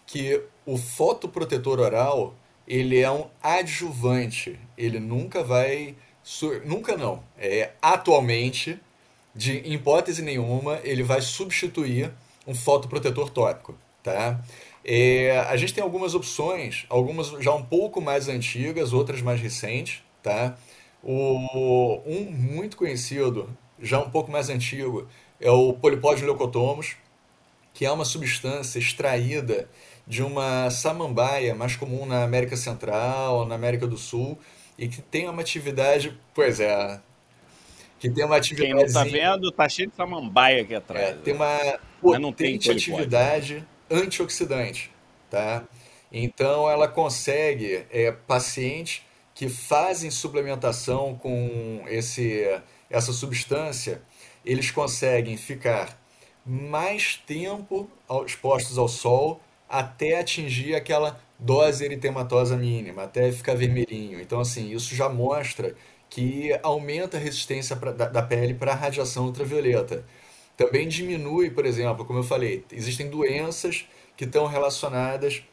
[0.08, 2.36] que o fotoprotetor oral
[2.68, 4.60] ele é um adjuvante.
[4.78, 5.96] Ele nunca vai.
[6.66, 7.24] Nunca não.
[7.38, 8.80] É, atualmente
[9.36, 12.12] de hipótese nenhuma, ele vai substituir
[12.46, 14.42] um fotoprotetor tópico, tá?
[14.90, 20.02] É, a gente tem algumas opções, algumas já um pouco mais antigas, outras mais recentes,
[20.24, 20.58] tá?
[21.04, 23.50] O, um muito conhecido,
[23.82, 25.06] já um pouco mais antigo,
[25.42, 26.96] é o polipódio leucotomos,
[27.74, 29.70] que é uma substância extraída
[30.08, 34.40] de uma samambaia mais comum na América Central, na América do Sul,
[34.80, 36.98] e que tem uma atividade, pois é,
[38.00, 38.74] que tem uma atividade.
[38.74, 41.10] Quem não tá vendo, tá cheio de samambaia aqui atrás.
[41.10, 44.92] É, tem uma potente atividade antioxidante,
[45.30, 45.64] tá?
[46.12, 49.02] Então ela consegue é, pacientes
[49.34, 52.44] que fazem suplementação com esse,
[52.90, 54.02] essa substância,
[54.44, 55.96] eles conseguem ficar
[56.46, 57.90] mais tempo
[58.26, 64.20] expostos ao sol até atingir aquela dose eritematosa mínima, até ficar vermelhinho.
[64.20, 65.76] Então, assim, isso já mostra
[66.10, 70.06] que aumenta a resistência pra, da, da pele para a radiação ultravioleta.
[70.58, 73.86] Também diminui, por exemplo, como eu falei, existem doenças
[74.18, 75.44] que estão relacionadas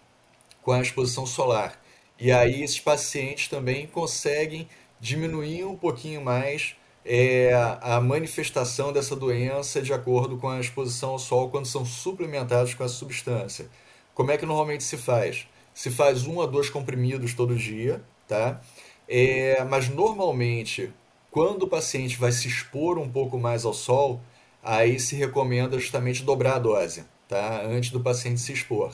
[0.62, 1.78] com a exposição solar.
[2.18, 4.68] E aí esses pacientes também conseguem
[5.00, 11.18] diminuir um pouquinho mais é, a manifestação dessa doença de acordo com a exposição ao
[11.18, 13.68] sol quando são suplementados com essa substância.
[14.14, 15.46] Como é que normalmente se faz?
[15.74, 18.60] Se faz um a dois comprimidos todo dia, tá?
[19.08, 20.90] É, mas normalmente,
[21.30, 24.20] quando o paciente vai se expor um pouco mais ao sol,
[24.64, 27.62] aí se recomenda justamente dobrar a dose, tá?
[27.62, 28.92] Antes do paciente se expor.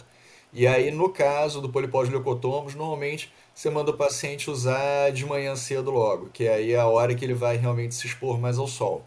[0.52, 5.54] E aí, no caso do polipós leucotomos, normalmente você manda o paciente usar de manhã
[5.54, 8.66] cedo logo, que aí é a hora que ele vai realmente se expor mais ao
[8.66, 9.04] sol.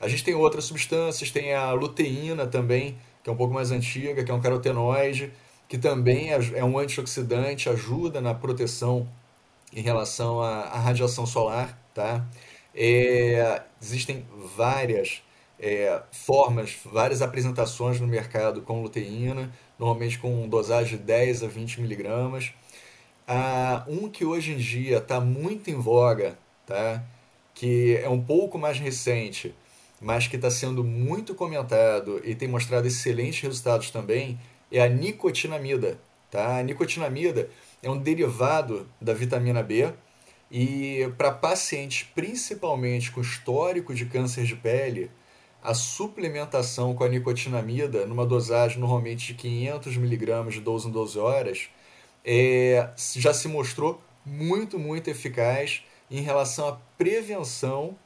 [0.00, 4.22] A gente tem outras substâncias, tem a luteína também, que é um pouco mais antiga,
[4.24, 5.32] que é um carotenoide,
[5.68, 9.08] que também é, é um antioxidante, ajuda na proteção
[9.72, 12.24] em relação à, à radiação solar, tá?
[12.74, 14.24] É, existem
[14.56, 15.22] várias
[15.58, 21.80] é, formas, várias apresentações no mercado com luteína, normalmente com dosagem de 10 a 20
[21.80, 22.52] miligramas.
[23.26, 27.04] Ah, um que hoje em dia está muito em voga, tá?
[27.54, 29.54] que é um pouco mais recente,
[30.00, 34.38] mas que está sendo muito comentado e tem mostrado excelentes resultados também,
[34.70, 35.98] é a nicotinamida.
[36.30, 36.58] Tá?
[36.58, 37.50] A nicotinamida
[37.82, 39.92] é um derivado da vitamina B
[40.50, 45.10] e para pacientes principalmente com histórico de câncer de pele,
[45.62, 51.18] a suplementação com a nicotinamida, numa dosagem normalmente de 500 miligramas de 12 em 12
[51.18, 51.68] horas,
[52.24, 57.96] é, já se mostrou muito, muito eficaz em relação à prevenção,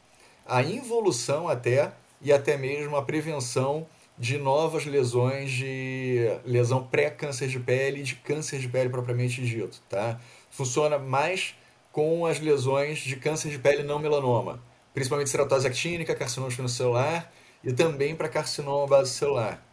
[0.46, 3.86] à involução até, e até mesmo a prevenção
[4.16, 9.80] de novas lesões de lesão pré-câncer de pele e de câncer de pele propriamente dito.
[9.88, 10.20] Tá?
[10.50, 11.54] Funciona mais
[11.90, 14.60] com as lesões de câncer de pele não melanoma,
[14.94, 17.30] principalmente ceratose actínica, carcinoma celular
[17.64, 19.64] e também para carcinoma base celular.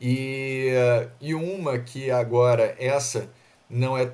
[0.00, 0.70] E,
[1.20, 3.30] e uma que agora essa
[3.68, 4.12] não é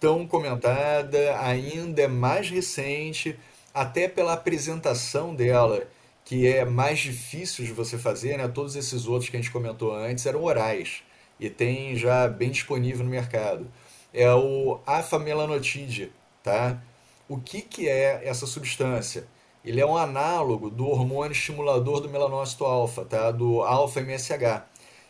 [0.00, 3.38] tão comentada, ainda é mais recente,
[3.72, 5.86] até pela apresentação dela,
[6.24, 8.48] que é mais difícil de você fazer, né?
[8.48, 11.02] Todos esses outros que a gente comentou antes eram orais
[11.38, 13.66] e tem já bem disponível no mercado.
[14.12, 16.80] É o afamelanotide, tá?
[17.28, 19.26] O que, que é essa substância?
[19.66, 23.32] Ele é um análogo do hormônio estimulador do melanócito alfa, tá?
[23.32, 24.62] do alfa-MSH.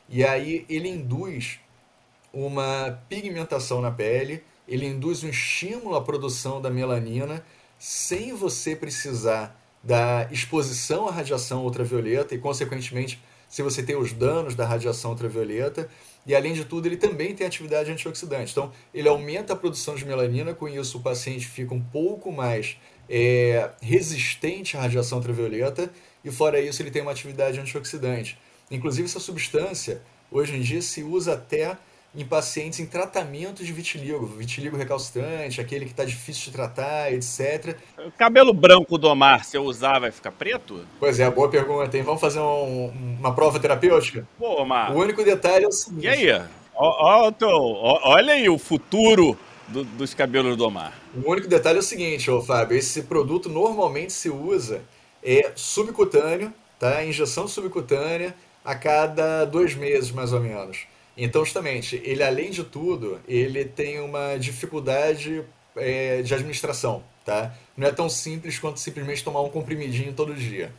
[0.08, 1.60] E aí ele induz
[2.32, 7.44] uma pigmentação na pele, ele induz um estímulo à produção da melanina
[7.78, 14.54] sem você precisar da exposição à radiação ultravioleta e, consequentemente, se você tem os danos
[14.54, 15.88] da radiação ultravioleta.
[16.26, 18.50] E, além de tudo, ele também tem atividade antioxidante.
[18.52, 22.76] Então, ele aumenta a produção de melanina, com isso o paciente fica um pouco mais
[23.08, 25.90] é, resistente à radiação ultravioleta
[26.24, 28.38] e, fora isso, ele tem uma atividade antioxidante.
[28.70, 31.76] Inclusive, essa substância, hoje em dia, se usa até
[32.16, 37.76] em pacientes em tratamento de vitiligo, vitiligo recalcitrante, aquele que está difícil de tratar, etc.
[37.98, 40.86] O cabelo branco do Omar, se eu usar, vai ficar preto?
[40.98, 41.96] Pois é, boa pergunta.
[41.96, 42.02] Hein?
[42.02, 44.26] Vamos fazer um, uma prova terapêutica?
[44.38, 44.96] Pô, Omar.
[44.96, 46.04] O único detalhe é o seguinte.
[46.04, 46.42] E aí?
[46.74, 49.38] Ó, ó, olha aí o futuro
[49.68, 50.94] do, dos cabelos do Omar.
[51.24, 54.82] O único detalhe é o seguinte, ô Fábio, esse produto normalmente se usa
[55.22, 57.02] é subcutâneo, tá?
[57.02, 60.86] Injeção subcutânea a cada dois meses, mais ou menos.
[61.16, 65.42] Então, justamente, ele além de tudo, ele tem uma dificuldade
[65.74, 67.54] é, de administração, tá?
[67.74, 70.70] Não é tão simples quanto simplesmente tomar um comprimidinho todo dia.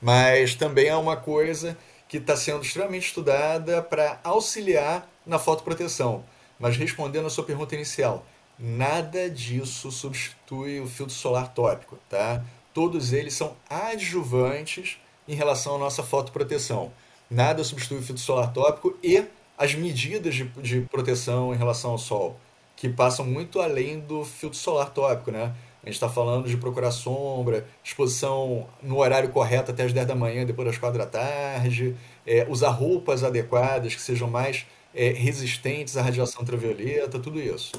[0.00, 1.76] Mas também é uma coisa
[2.08, 6.24] que está sendo extremamente estudada para auxiliar na fotoproteção.
[6.58, 8.24] Mas respondendo a sua pergunta inicial,
[8.58, 12.44] nada disso substitui o filtro solar tópico, tá?
[12.72, 16.92] Todos eles são adjuvantes em relação à nossa fotoproteção.
[17.30, 19.24] Nada substitui o filtro solar tópico e
[19.56, 22.38] as medidas de, de proteção em relação ao sol,
[22.76, 25.54] que passam muito além do filtro solar tópico, né?
[25.82, 30.14] A gente está falando de procurar sombra, exposição no horário correto até as 10 da
[30.14, 35.96] manhã, depois das 4 da tarde, é, usar roupas adequadas que sejam mais é, resistentes
[35.96, 37.72] à radiação ultravioleta, tudo isso.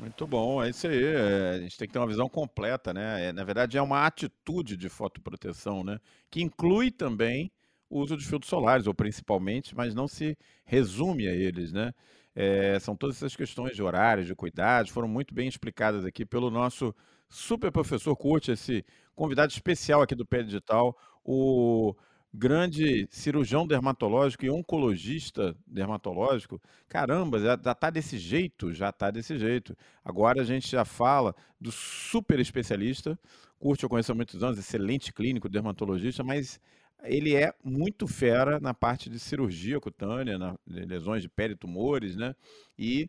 [0.00, 1.04] Muito bom, é isso aí.
[1.04, 3.26] É, a gente tem que ter uma visão completa, né?
[3.26, 5.98] É, na verdade, é uma atitude de fotoproteção, né?
[6.30, 7.52] Que inclui também
[7.88, 11.92] o uso de filtros solares, ou principalmente, mas não se resume a eles, né?
[12.34, 16.50] É, são todas essas questões de horários, de cuidados, foram muito bem explicadas aqui pelo
[16.50, 16.94] nosso
[17.28, 18.84] super professor Curte, esse
[19.14, 21.94] convidado especial aqui do Pé Digital, o
[22.32, 29.76] grande cirurgião dermatológico e oncologista dermatológico, caramba, já está desse jeito, já está desse jeito.
[30.04, 33.18] Agora a gente já fala do super especialista,
[33.58, 36.60] curte eu conheço há muitos anos, excelente clínico, dermatologista, mas
[37.02, 42.14] ele é muito fera na parte de cirurgia cutânea, na, de lesões de pele, tumores,
[42.16, 42.34] né?
[42.78, 43.08] E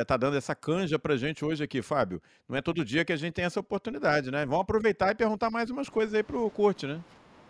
[0.00, 2.22] está eh, dando essa canja para gente hoje aqui, Fábio.
[2.48, 4.44] Não é todo dia que a gente tem essa oportunidade, né?
[4.44, 7.02] Vamos aproveitar e perguntar mais umas coisas aí para o Curte, né?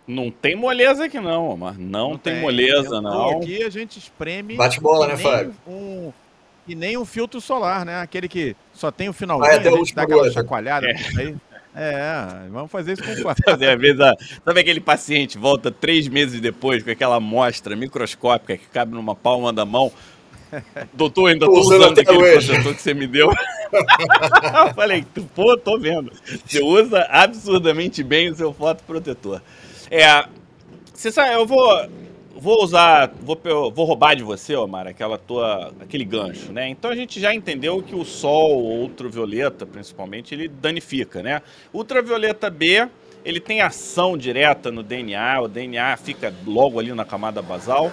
[0.06, 3.38] Não tem moleza aqui não, mas não, não tem, tem, moleza não.
[3.38, 4.56] Aqui a gente espreme.
[4.56, 5.54] Bate bola, né, Fábio?
[5.66, 6.12] Um,
[6.66, 8.00] e nem um filtro solar, né?
[8.00, 10.86] Aquele que só tem o finalzinho, Vai até a gente dá aquela chacoalhada.
[10.88, 10.96] É.
[11.18, 11.36] Aí.
[11.74, 13.42] É, vamos fazer isso com força.
[13.46, 13.98] Às vezes,
[14.44, 19.52] sabe aquele paciente volta três meses depois com aquela amostra microscópica que cabe numa palma
[19.52, 19.90] da mão?
[20.92, 23.30] Doutor, ainda tô usando, usando aquele protetor que você me deu.
[23.72, 26.12] Eu falei, pô, tô vendo.
[26.44, 29.40] Você usa absurdamente bem o seu fotoprotetor.
[29.94, 30.26] É,
[30.94, 31.86] você sabe, eu vou,
[32.34, 33.38] vou usar, vou,
[33.70, 36.66] vou roubar de você, Omar, aquela tua, aquele gancho, né?
[36.70, 41.42] Então a gente já entendeu que o sol, ultravioleta, principalmente, ele danifica, né?
[41.74, 42.88] Ultravioleta B,
[43.22, 47.92] ele tem ação direta no DNA, o DNA fica logo ali na camada basal.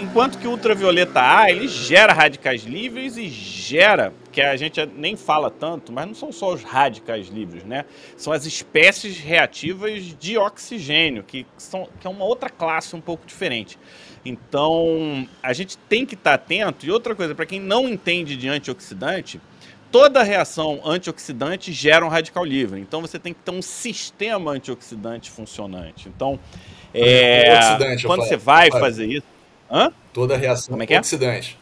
[0.00, 5.16] Enquanto que o ultravioleta A, ele gera radicais livres e gera, que a gente nem
[5.16, 7.84] fala tanto, mas não são só os radicais livres, né?
[8.16, 13.26] São as espécies reativas de oxigênio, que, são, que é uma outra classe um pouco
[13.26, 13.76] diferente.
[14.24, 16.86] Então, a gente tem que estar atento.
[16.86, 19.40] E outra coisa, para quem não entende de antioxidante,
[19.90, 22.80] toda reação antioxidante gera um radical livre.
[22.80, 26.08] Então, você tem que ter um sistema antioxidante funcionante.
[26.08, 26.38] Então,
[26.94, 29.37] é, quando você vai fazer isso
[29.70, 29.92] Hã?
[30.12, 30.98] Toda reação Como é que é?
[30.98, 31.58] oxidante.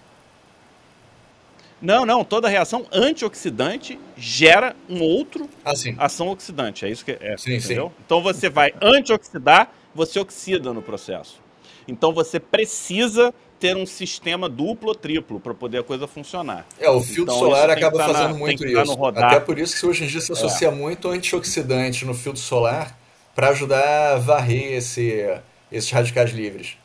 [1.80, 6.86] Não, não, toda reação antioxidante gera um outro ah, ação oxidante.
[6.86, 7.88] É isso que é, sim, entendeu?
[7.88, 8.02] Sim.
[8.04, 11.38] Então você vai antioxidar, você oxida no processo.
[11.86, 16.66] Então você precisa ter um sistema duplo ou triplo para poder a coisa funcionar.
[16.78, 19.04] É, o filtro então, solar acaba fazendo na, muito isso.
[19.16, 20.70] Até por isso que hoje em dia se associa é.
[20.70, 22.98] muito antioxidante no filtro solar
[23.34, 25.24] para ajudar a varrer esse,
[25.70, 26.76] esses radicais livres.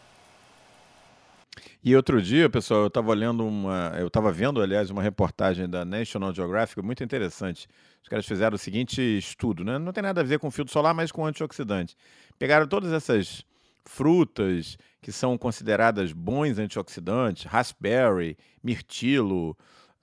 [1.83, 3.95] E outro dia, pessoal, eu estava lendo uma.
[3.99, 7.67] Eu estava vendo, aliás, uma reportagem da National Geographic muito interessante.
[8.03, 9.79] Os caras fizeram o seguinte estudo, né?
[9.79, 11.95] Não tem nada a ver com filtro solar, mas com antioxidante.
[12.37, 13.43] Pegaram todas essas
[13.83, 19.57] frutas que são consideradas bons antioxidantes, raspberry, mirtilo,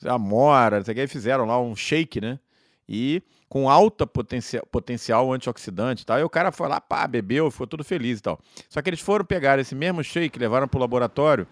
[0.05, 2.41] amora, e fizeram lá um shake, né?
[2.89, 6.21] E com alta potencial, potencial antioxidante, tá?
[6.21, 8.39] E o cara foi lá, pá, bebeu, ficou tudo feliz e tal.
[8.69, 11.47] Só que eles foram pegar esse mesmo shake, levaram para o laboratório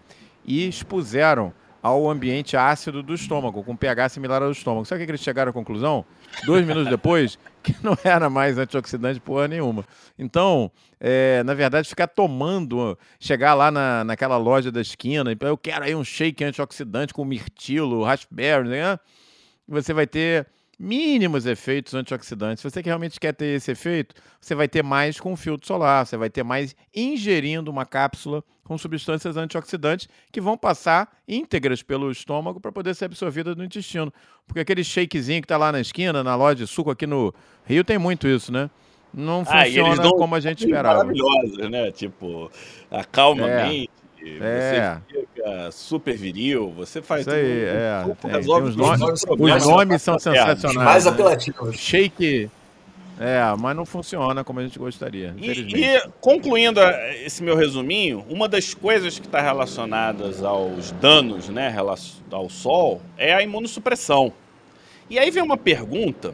[0.45, 4.85] e expuseram ao ambiente ácido do estômago, com pH similar ao do estômago.
[4.85, 6.05] Sabe o que eles chegaram à conclusão?
[6.45, 9.85] Dois minutos depois, que não era mais antioxidante porra nenhuma.
[10.17, 15.85] Então, é, na verdade, ficar tomando, chegar lá na, naquela loja da esquina, eu quero
[15.85, 18.99] aí um shake antioxidante com mirtilo, raspberry, né?
[19.67, 20.47] Você vai ter
[20.79, 22.61] mínimos efeitos antioxidantes.
[22.61, 26.17] Se você realmente quer ter esse efeito, você vai ter mais com filtro solar, você
[26.17, 32.59] vai ter mais ingerindo uma cápsula com substâncias antioxidantes que vão passar íntegras pelo estômago
[32.59, 34.13] para poder ser absorvidas no intestino.
[34.45, 37.33] Porque aquele shakezinho que está lá na esquina, na loja de suco aqui no
[37.65, 38.69] Rio, tem muito isso, né?
[39.13, 40.97] Não ah, funciona como a gente esperava.
[40.97, 41.91] Maravilhosa, né?
[41.91, 42.51] Tipo,
[42.91, 43.85] acalma é.
[44.41, 44.99] É.
[45.09, 48.03] você fica super viril, você faz Isso aí, é.
[48.03, 50.75] Tem, tem os, nomes, os nomes são sensacionais.
[50.75, 51.11] Mais né?
[51.11, 51.77] apelativos.
[51.77, 52.49] Shake.
[53.19, 55.33] É, mas não funciona como a gente gostaria.
[55.37, 56.79] E, e, concluindo
[57.25, 61.75] esse meu resuminho, uma das coisas que está relacionadas aos danos né,
[62.31, 64.31] ao sol é a imunossupressão.
[65.09, 66.33] E aí vem uma pergunta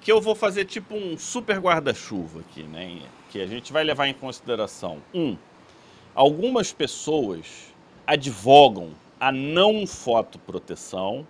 [0.00, 3.00] que eu vou fazer tipo um super guarda-chuva aqui, né?
[3.30, 4.98] Que a gente vai levar em consideração.
[5.12, 5.36] Um,
[6.18, 7.72] Algumas pessoas
[8.04, 8.90] advogam
[9.20, 11.24] a não fotoproteção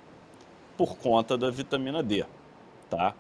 [0.78, 2.24] por conta da vitamina D,
[2.89, 3.14] tá?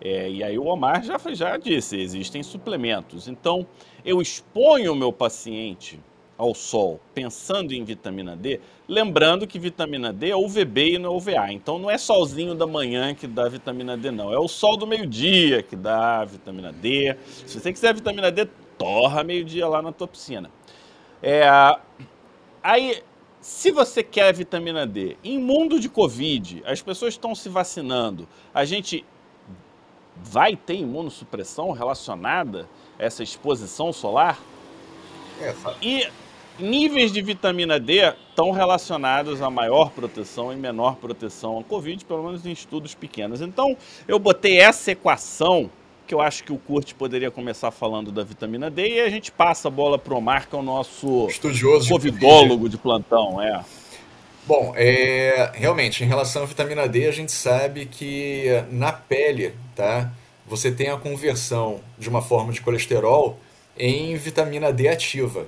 [0.00, 3.28] É, e aí o Omar já, já disse, existem suplementos.
[3.28, 3.64] Então,
[4.04, 6.00] eu exponho o meu paciente
[6.36, 8.58] ao sol pensando em vitamina D,
[8.88, 11.52] lembrando que vitamina D é UVB e não é UVA.
[11.52, 14.32] Então não é solzinho da manhã que dá vitamina D, não.
[14.32, 17.16] É o sol do meio-dia que dá vitamina D.
[17.46, 20.50] Se você quiser vitamina D, torra meio-dia lá na tua piscina.
[21.22, 21.48] É,
[22.62, 23.02] aí,
[23.40, 28.64] se você quer vitamina D, em mundo de Covid, as pessoas estão se vacinando, a
[28.64, 29.04] gente
[30.16, 32.68] vai ter imunossupressão relacionada
[32.98, 34.38] a essa exposição solar?
[35.40, 36.08] É, e
[36.58, 42.24] níveis de vitamina D estão relacionados a maior proteção e menor proteção à Covid, pelo
[42.24, 43.40] menos em estudos pequenos.
[43.40, 45.70] Então, eu botei essa equação
[46.06, 49.30] que eu acho que o Kurt poderia começar falando da vitamina D e a gente
[49.30, 53.64] passa a bola pro Omar, que é o nosso estudioso covidólogo de, de plantão, é.
[54.44, 60.10] Bom, é, realmente, em relação à vitamina D, a gente sabe que na pele, tá?
[60.46, 63.38] Você tem a conversão de uma forma de colesterol
[63.78, 65.46] em vitamina D ativa.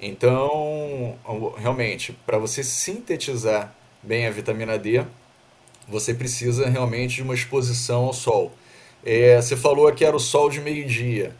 [0.00, 1.16] Então,
[1.56, 5.04] realmente, para você sintetizar bem a vitamina D,
[5.88, 8.52] você precisa realmente de uma exposição ao sol.
[9.04, 11.34] É, você falou que era o sol de meio-dia.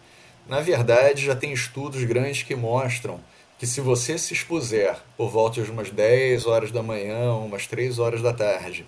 [0.48, 3.20] Na verdade, já tem estudos grandes que mostram
[3.58, 7.98] que se você se expuser por volta de umas 10 horas da manhã, umas 3
[7.98, 8.86] horas da tarde,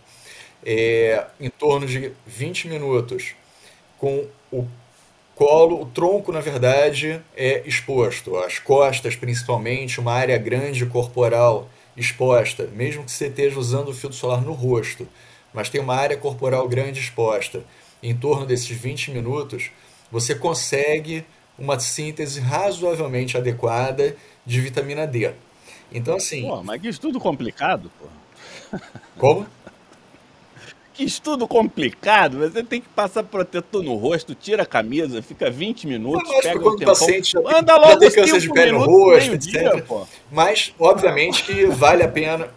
[0.65, 3.35] é, em torno de 20 minutos,
[3.99, 4.67] com o
[5.35, 12.69] colo, o tronco, na verdade, é exposto, as costas principalmente, uma área grande corporal exposta,
[12.73, 15.09] mesmo que você esteja usando o filtro solar no rosto,
[15.53, 17.65] mas tem uma área corporal grande exposta,
[18.03, 19.71] em torno desses 20 minutos,
[20.11, 21.25] você consegue
[21.59, 25.31] uma síntese razoavelmente adequada de vitamina D.
[25.93, 26.43] Então, assim.
[26.43, 28.79] Pô, mas que estudo complicado, pô.
[29.19, 29.47] Como?
[30.93, 32.41] Que estudo complicado.
[32.41, 36.61] Você tem que passar protetor no rosto, tira a camisa, fica 20 minutos, mas pega
[36.61, 39.51] quando o tempão, paciente já, anda logo já tem câncer de pele no rosto, etc.
[39.51, 39.87] Dia,
[40.31, 42.51] mas, obviamente, que vale a pena,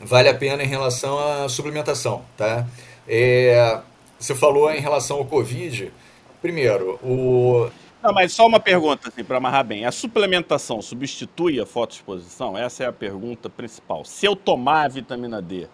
[0.00, 2.66] vale a pena em relação à suplementação, tá?
[3.06, 3.78] É,
[4.18, 5.92] você falou em relação ao Covid.
[6.40, 7.70] Primeiro, o
[8.06, 9.84] não, mas só uma pergunta, assim, para amarrar bem.
[9.84, 12.56] A suplementação substitui a fotoexposição?
[12.56, 14.04] Essa é a pergunta principal.
[14.04, 15.66] Se eu tomar a vitamina D,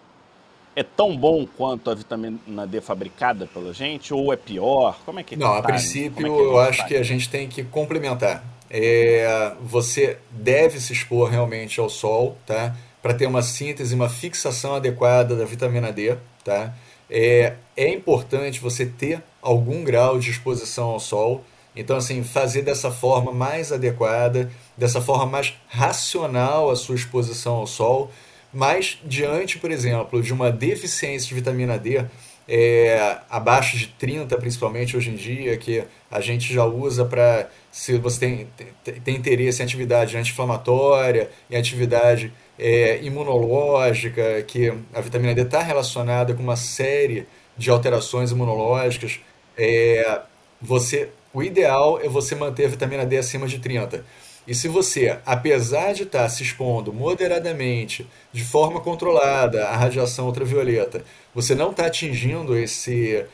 [0.75, 4.13] é tão bom quanto a vitamina D fabricada pela gente?
[4.13, 4.99] Ou é pior?
[5.05, 6.87] Como é que Não, tá, a princípio, é eu acho tá?
[6.87, 8.43] que a gente tem que complementar.
[8.67, 12.75] É, você deve se expor realmente ao sol, tá?
[12.99, 16.73] Para ter uma síntese, uma fixação adequada da vitamina D, tá?
[17.07, 21.43] É, é importante você ter algum grau de exposição ao sol.
[21.75, 27.67] Então, assim, fazer dessa forma mais adequada, dessa forma mais racional a sua exposição ao
[27.67, 28.11] sol,
[28.53, 32.05] mas diante, por exemplo, de uma deficiência de vitamina D,
[32.47, 37.97] é, abaixo de 30, principalmente hoje em dia, que a gente já usa para, se
[37.97, 38.47] você tem,
[38.83, 45.61] tem, tem, interesse em atividade anti-inflamatória, em atividade é, imunológica, que a vitamina D está
[45.61, 47.25] relacionada com uma série
[47.57, 49.19] de alterações imunológicas,
[49.57, 50.21] é,
[50.61, 54.05] você o ideal é você manter a vitamina D acima de 30.
[54.45, 61.03] E se você, apesar de estar se expondo moderadamente, de forma controlada à radiação ultravioleta,
[61.33, 63.25] você não está atingindo esse,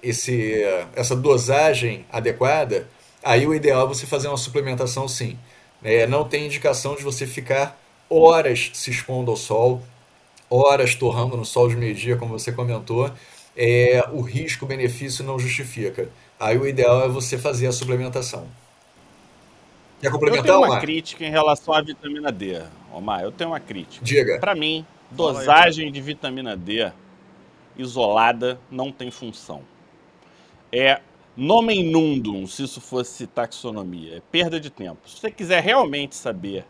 [0.00, 0.62] esse,
[0.94, 2.86] essa dosagem adequada,
[3.24, 5.36] aí o ideal é você fazer uma suplementação sim.
[5.82, 9.82] É, não tem indicação de você ficar horas se expondo ao sol,
[10.48, 13.10] horas torrando no sol de meio-dia, como você comentou.
[13.56, 16.08] É, o risco-benefício não justifica.
[16.40, 18.46] Aí o ideal é você fazer a suplementação.
[20.00, 20.80] Quer complementar, Eu tenho uma Omar?
[20.80, 22.60] crítica em relação à vitamina D,
[22.92, 23.22] Omar.
[23.22, 24.04] Eu tenho uma crítica.
[24.04, 24.40] Diga.
[24.40, 26.90] Para mim, dosagem de vitamina D
[27.76, 29.62] isolada não tem função.
[30.72, 31.00] É
[31.36, 34.16] nomen nundum, se isso fosse taxonomia.
[34.16, 35.08] É perda de tempo.
[35.08, 36.64] Se você quiser realmente saber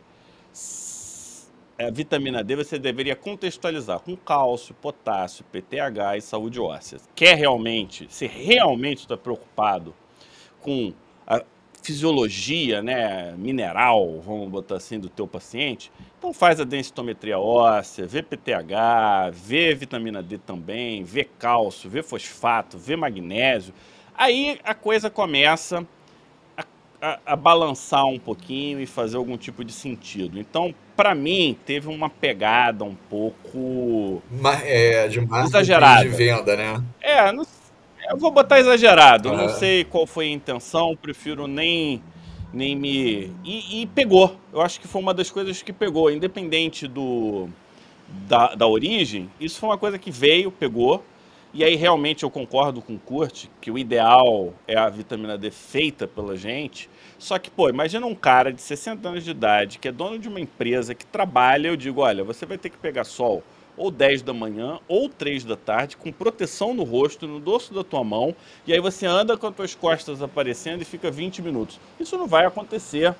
[1.78, 6.98] a vitamina D, você deveria contextualizar com cálcio, potássio, PTH e saúde óssea.
[7.14, 9.94] Quer realmente, se realmente está preocupado
[10.60, 10.92] com
[11.26, 11.42] a
[11.82, 18.22] fisiologia né, mineral, vamos botar assim, do teu paciente, então faz a densitometria óssea, vê
[18.22, 23.74] PTH, vê vitamina D também, vê cálcio, vê fosfato, vê magnésio.
[24.14, 25.86] Aí a coisa começa
[27.02, 30.38] a, a, balançar um pouquinho e fazer algum tipo de sentido.
[30.38, 34.22] Então, para mim, teve uma pegada um pouco
[34.64, 36.04] é, de exagerada.
[36.04, 36.80] de venda, né?
[37.00, 37.44] É, não,
[38.08, 39.30] eu vou botar exagerado.
[39.30, 39.36] Uhum.
[39.36, 42.00] Não sei qual foi a intenção, prefiro nem
[42.52, 44.36] nem me e, e, pegou.
[44.52, 47.48] Eu acho que foi uma das coisas que pegou, independente do
[48.28, 49.28] da, da origem.
[49.40, 51.02] Isso foi uma coisa que veio, pegou
[51.54, 55.50] e aí realmente eu concordo com o Kurt que o ideal é a vitamina D
[55.50, 56.88] feita pela gente.
[57.18, 60.28] Só que, pô, imagina um cara de 60 anos de idade que é dono de
[60.28, 63.42] uma empresa que trabalha, eu digo, olha, você vai ter que pegar sol
[63.76, 67.82] ou 10 da manhã ou 3 da tarde com proteção no rosto, no dorso da
[67.82, 68.34] tua mão,
[68.66, 71.80] e aí você anda com as tuas costas aparecendo e fica 20 minutos.
[71.98, 73.14] Isso não vai acontecer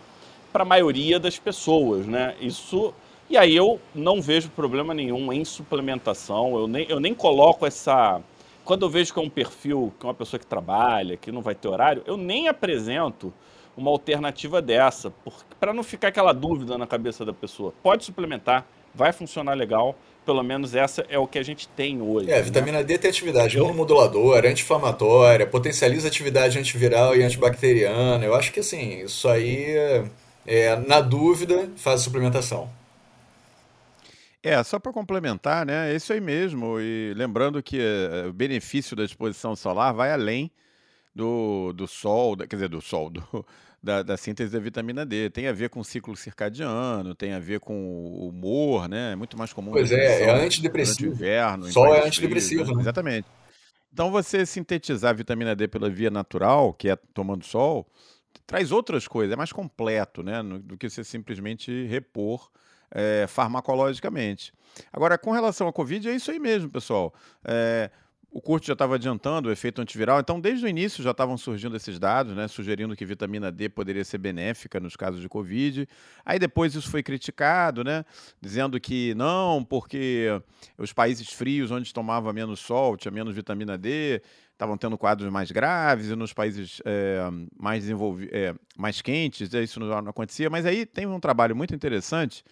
[0.52, 2.34] para a maioria das pessoas, né?
[2.40, 2.92] Isso
[3.32, 8.20] e aí eu não vejo problema nenhum em suplementação, eu nem, eu nem coloco essa.
[8.62, 11.40] Quando eu vejo que é um perfil, que é uma pessoa que trabalha, que não
[11.40, 13.32] vai ter horário, eu nem apresento
[13.74, 15.10] uma alternativa dessa,
[15.58, 17.72] para não ficar aquela dúvida na cabeça da pessoa.
[17.82, 22.30] Pode suplementar, vai funcionar legal, pelo menos essa é o que a gente tem hoje.
[22.30, 22.84] É, a vitamina né?
[22.84, 28.22] D tem atividade imunomoduladora, anti-inflamatória, potencializa atividade antiviral e antibacteriana.
[28.22, 29.74] Eu acho que assim, isso aí,
[30.46, 32.81] é, na dúvida, faz suplementação.
[34.42, 35.92] É, só para complementar, né?
[35.92, 36.80] É isso aí mesmo.
[36.80, 40.50] E lembrando que é, o benefício da exposição solar vai além
[41.14, 43.46] do, do sol, quer dizer, do sol, do,
[43.80, 45.30] da, da, síntese da vitamina D.
[45.30, 49.12] Tem a ver com o ciclo circadiano, tem a ver com o humor, né?
[49.12, 49.70] É muito mais comum.
[49.70, 51.10] Pois é, é antidepressivo.
[51.10, 51.70] o inverno.
[51.70, 52.64] Sol é antidepressivo.
[52.64, 52.82] Frios, né?
[52.82, 53.28] Exatamente.
[53.92, 57.86] Então, você sintetizar a vitamina D pela via natural, que é tomando sol,
[58.44, 60.42] traz outras coisas, é mais completo, né?
[60.42, 62.50] Do que você simplesmente repor
[62.92, 64.52] é, farmacologicamente.
[64.92, 67.12] Agora, com relação à Covid, é isso aí mesmo, pessoal.
[67.44, 67.90] É,
[68.32, 71.76] o curto já estava adiantando o efeito antiviral, então desde o início já estavam surgindo
[71.76, 75.86] esses dados, né, sugerindo que vitamina D poderia ser benéfica nos casos de Covid.
[76.24, 78.06] Aí depois isso foi criticado, né,
[78.40, 80.28] dizendo que não, porque
[80.78, 85.50] os países frios onde tomava menos sol, tinha menos vitamina D, estavam tendo quadros mais
[85.50, 87.20] graves, e nos países é,
[87.58, 87.84] mais
[88.30, 90.48] é, mais quentes, isso não acontecia.
[90.48, 92.42] Mas aí tem um trabalho muito interessante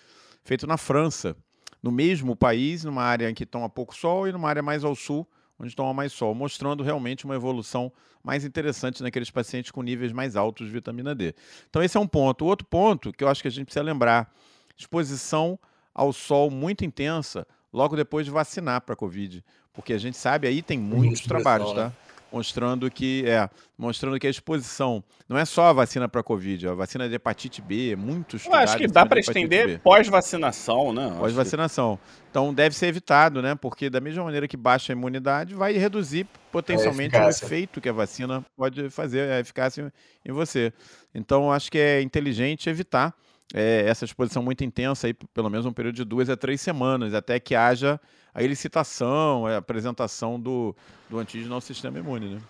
[0.44, 1.36] feito na França,
[1.82, 4.94] no mesmo país, numa área em que toma pouco sol e numa área mais ao
[4.94, 5.26] sul,
[5.58, 10.36] onde toma mais sol, mostrando realmente uma evolução mais interessante naqueles pacientes com níveis mais
[10.36, 11.34] altos de vitamina D.
[11.68, 12.44] Então, esse é um ponto.
[12.44, 14.32] O outro ponto que eu acho que a gente precisa lembrar:
[14.76, 15.58] exposição
[15.94, 19.44] ao sol muito intensa logo depois de vacinar para a Covid.
[19.72, 21.92] Porque a gente sabe, aí tem muitos trabalhos, tá?
[22.32, 26.74] Mostrando que é, mostrando que a exposição não é só a vacina para Covid, a
[26.74, 28.62] vacina de hepatite B, é muito estudada.
[28.62, 31.14] Eu acho que dá para estender pós-vacinação, né?
[31.18, 31.98] Pós-vacinação.
[32.30, 33.54] Então deve ser evitado, né?
[33.54, 37.88] Porque da mesma maneira que baixa a imunidade, vai reduzir potencialmente é o efeito que
[37.88, 39.92] a vacina pode fazer, a eficácia
[40.24, 40.72] em você.
[41.14, 43.14] Então acho que é inteligente evitar
[43.54, 47.14] é, essa exposição muito intensa, aí, pelo menos um período de duas a três semanas,
[47.14, 48.00] até que haja
[48.34, 50.74] a elicitação, a apresentação do,
[51.08, 52.40] do antígeno ao sistema imune, né?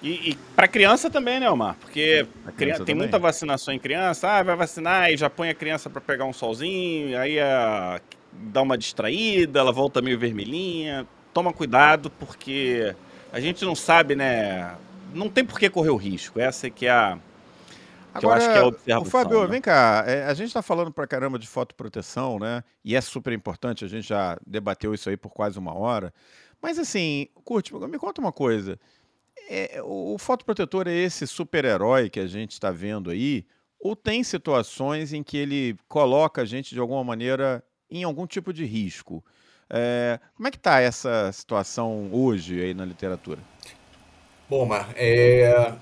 [0.00, 1.76] E, e para criança também, né, Omar?
[1.80, 2.96] Porque criança tem também.
[2.96, 6.32] muita vacinação em criança, ah, vai vacinar e já põe a criança para pegar um
[6.32, 8.00] solzinho, aí a,
[8.32, 11.06] dá uma distraída, ela volta meio vermelhinha.
[11.34, 12.94] Toma cuidado, porque
[13.32, 14.74] a gente não sabe, né?
[15.12, 16.40] Não tem por que correr o risco.
[16.40, 17.18] Essa é que é a,
[18.18, 19.02] Agora, eu acho que é a observação.
[19.02, 19.46] O Fábio, né?
[19.46, 22.62] vem cá, é, a gente está falando pra caramba de fotoproteção, né?
[22.84, 26.12] E é super importante, a gente já debateu isso aí por quase uma hora.
[26.60, 28.78] Mas assim, Curte, me conta uma coisa.
[29.48, 33.46] É, o, o fotoprotetor é esse super-herói que a gente está vendo aí?
[33.80, 38.52] Ou tem situações em que ele coloca a gente de alguma maneira em algum tipo
[38.52, 39.24] de risco?
[39.70, 43.38] É, como é que está essa situação hoje aí na literatura?
[44.48, 45.74] Bom, Mar, é,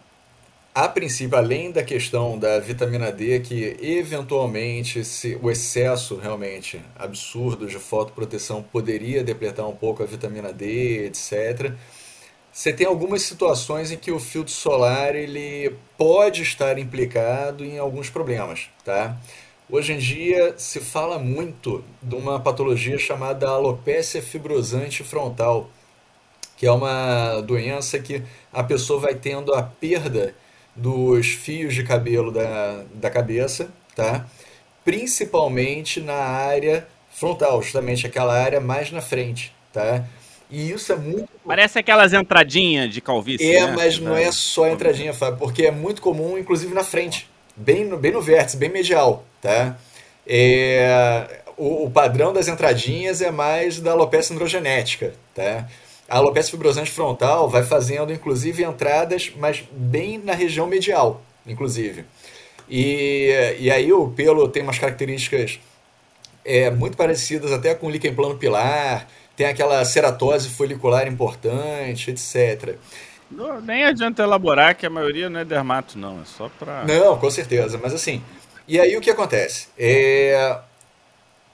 [0.77, 7.67] a princípio, além da questão da vitamina D, que eventualmente se, o excesso realmente absurdo
[7.67, 11.73] de fotoproteção poderia depletar um pouco a vitamina D, etc.
[12.53, 18.11] Você tem algumas situações em que o filtro solar ele pode estar implicado em alguns
[18.11, 19.17] problemas, tá?
[19.71, 25.71] Hoje em dia se fala muito de uma patologia chamada alopecia fibrosante frontal,
[26.55, 28.23] que é uma doença que
[28.53, 30.35] a pessoa vai tendo a perda
[30.77, 34.27] dos fios de cabelo da, da cabeça, tá?
[34.85, 40.05] Principalmente na área frontal, justamente aquela área mais na frente, tá?
[40.51, 41.29] E isso é muito.
[41.45, 43.57] Parece aquelas entradinhas de calvície.
[43.57, 43.73] É, né?
[43.75, 47.97] mas não é só entradinha, Fábio, porque é muito comum, inclusive na frente, bem no,
[47.97, 49.77] bem no vértice, bem medial, tá?
[50.27, 55.67] É, o, o padrão das entradinhas é mais da alopecia androgenética, tá?
[56.09, 62.05] A alopecia fibrosante frontal vai fazendo, inclusive, entradas, mas bem na região medial, inclusive.
[62.69, 65.59] E, e aí o pelo tem umas características
[66.45, 72.77] é, muito parecidas até com o líquen plano pilar, tem aquela ceratose folicular importante, etc.
[73.31, 76.85] Não, nem adianta elaborar que a maioria não é dermato, não, é só para.
[76.85, 78.23] Não, com certeza, mas assim.
[78.69, 79.69] E aí o que acontece?
[79.77, 80.59] É,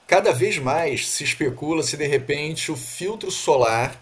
[0.07, 3.95] cada vez mais se especula se de repente o filtro solar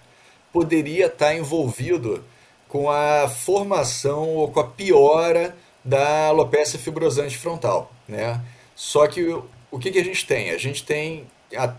[0.51, 2.23] poderia estar envolvido
[2.67, 8.41] com a formação ou com a piora da alopecia fibrosante frontal, né?
[8.75, 9.21] Só que
[9.69, 10.51] o, que, que a gente tem?
[10.51, 11.27] A gente tem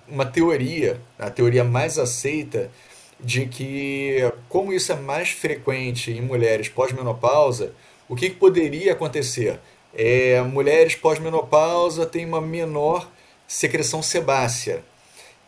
[0.08, 2.70] uma teoria, a teoria mais aceita,
[3.18, 4.18] de que
[4.48, 7.72] como isso é mais frequente em mulheres pós-menopausa,
[8.08, 9.60] o que, que poderia acontecer?
[9.94, 13.08] É, mulheres pós-menopausa têm uma menor
[13.46, 14.82] secreção sebácea,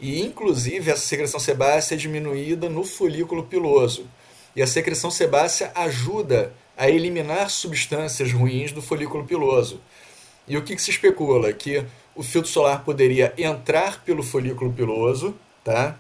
[0.01, 4.07] e, inclusive, essa secreção sebácea é diminuída no folículo piloso.
[4.55, 9.80] E a secreção sebácea ajuda a eliminar substâncias ruins do folículo piloso.
[10.47, 11.53] E o que, que se especula?
[11.53, 11.84] Que
[12.14, 15.34] o filtro solar poderia entrar pelo folículo piloso,
[15.64, 15.99] tá?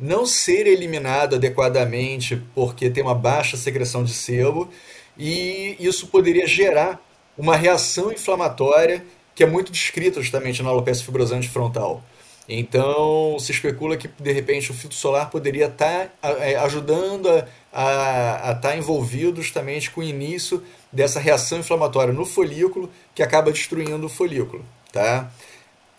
[0.00, 4.70] não ser eliminado adequadamente porque tem uma baixa secreção de sebo
[5.16, 6.98] e isso poderia gerar
[7.36, 9.04] uma reação inflamatória
[9.34, 12.02] que é muito descrita justamente na alopecia fibrosante frontal.
[12.48, 17.28] Então, se especula que, de repente, o filtro solar poderia estar tá, é, ajudando
[17.72, 20.62] a estar tá envolvido justamente com o início
[20.92, 24.64] dessa reação inflamatória no folículo, que acaba destruindo o folículo.
[24.92, 25.30] Tá?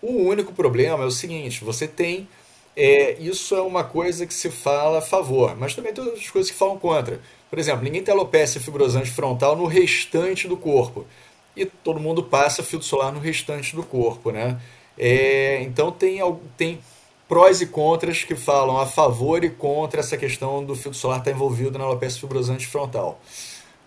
[0.02, 2.28] O único problema é o seguinte, você tem...
[2.76, 6.50] É, isso é uma coisa que se fala a favor, mas também tem outras coisas
[6.50, 7.20] que falam contra.
[7.50, 11.06] Por exemplo, ninguém tem alopecia fibrosante frontal no restante do corpo.
[11.56, 14.58] E todo mundo passa filtro solar no restante do corpo, né?
[15.04, 16.20] É, então tem,
[16.56, 16.80] tem
[17.28, 21.32] prós e contras que falam a favor e contra essa questão do filtro solar estar
[21.32, 23.20] envolvido na alopecia fibrosante frontal.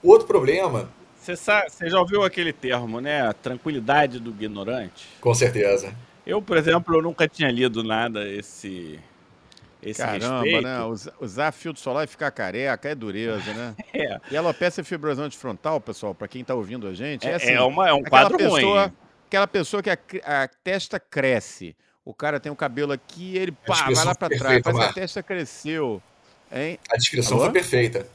[0.03, 0.91] O outro problema.
[1.17, 3.29] Você, sabe, você já ouviu aquele termo, né?
[3.29, 5.07] A tranquilidade do ignorante?
[5.21, 5.95] Com certeza.
[6.27, 8.99] Eu, por exemplo, eu nunca tinha lido nada esse.
[9.81, 10.62] Esse Caramba, respeito.
[10.62, 10.79] né?
[11.21, 13.75] Usar filtro solar e ficar careca é dureza, né?
[13.95, 14.19] é.
[14.33, 17.61] E alopecia fibrosante frontal, pessoal, para quem está ouvindo a gente, é, é, assim, é,
[17.61, 21.77] uma, é um quadro pessoa, ruim aquela pessoa que a, a, testa cresce.
[22.05, 24.62] O cara tem o cabelo aqui, ele pá, vai lá para trás.
[24.62, 26.03] Que a testa cresceu.
[26.53, 26.79] Hein?
[26.91, 27.45] A descrição Alô?
[27.45, 28.07] foi perfeita.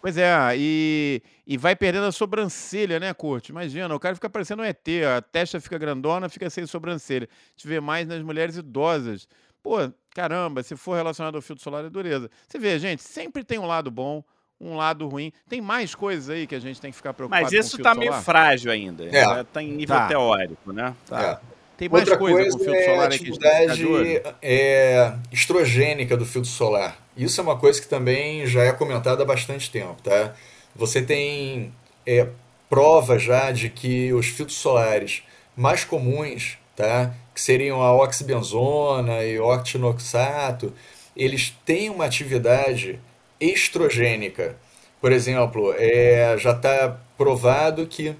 [0.00, 3.50] Pois é, e, e vai perdendo a sobrancelha, né, Curte?
[3.50, 4.86] Imagina, o cara fica parecendo um ET,
[5.16, 7.28] a testa fica grandona, fica sem sobrancelha.
[7.28, 9.26] A gente vê mais nas mulheres idosas.
[9.60, 9.78] Pô,
[10.14, 12.30] caramba, se for relacionado ao filtro solar é dureza.
[12.46, 14.22] Você vê, gente, sempre tem um lado bom
[14.60, 15.32] um lado ruim.
[15.48, 18.12] Tem mais coisas aí que a gente tem que ficar preocupado Mas isso está meio
[18.14, 19.04] frágil ainda.
[19.04, 19.40] É.
[19.40, 20.08] Está em nível tá.
[20.08, 20.94] teórico, né?
[21.08, 21.40] Tá.
[21.52, 21.56] É.
[21.76, 26.24] Tem mais Outra coisa, coisa com o filtro é solar a atividade é, estrogênica do
[26.24, 26.96] filtro solar.
[27.14, 30.34] Isso é uma coisa que também já é comentada há bastante tempo, tá?
[30.74, 31.72] Você tem
[32.06, 32.28] é,
[32.70, 35.22] prova já de que os filtros solares
[35.54, 37.12] mais comuns, tá?
[37.34, 40.72] Que seriam a oxibenzona e o octinoxato,
[41.14, 42.98] eles têm uma atividade
[43.40, 44.56] estrogênica.
[45.00, 48.14] Por exemplo, é, já está provado que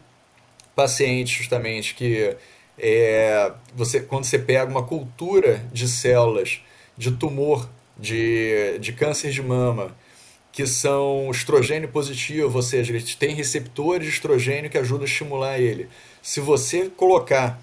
[0.74, 2.36] pacientes justamente que
[2.78, 6.60] é, você, quando você pega uma cultura de células
[6.96, 9.96] de tumor, de, de câncer de mama,
[10.52, 15.58] que são estrogênio positivo, ou seja, eles têm receptores de estrogênio que ajudam a estimular
[15.58, 15.88] ele.
[16.22, 17.60] Se você colocar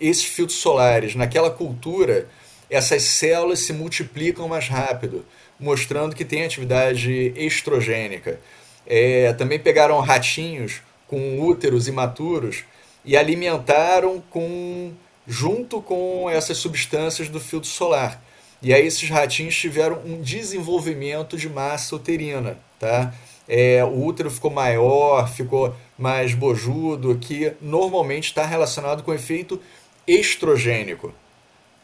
[0.00, 2.28] esses filtros solares naquela cultura,
[2.70, 5.24] essas células se multiplicam mais rápido
[5.58, 8.40] mostrando que tem atividade estrogênica.
[8.86, 12.64] É, também pegaram ratinhos com úteros imaturos
[13.04, 14.92] e alimentaram com
[15.26, 18.22] junto com essas substâncias do filtro solar.
[18.62, 23.12] E aí esses ratinhos tiveram um desenvolvimento de massa uterina, tá?
[23.48, 29.60] É, o útero ficou maior, ficou mais bojudo, que normalmente está relacionado com efeito
[30.06, 31.14] estrogênico.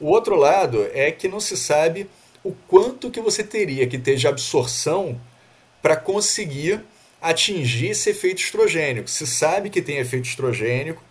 [0.00, 2.08] O outro lado é que não se sabe
[2.44, 5.20] o quanto que você teria que ter de absorção
[5.80, 6.80] para conseguir
[7.20, 9.08] atingir esse efeito estrogênico.
[9.08, 11.02] Se sabe que tem efeito estrogênico,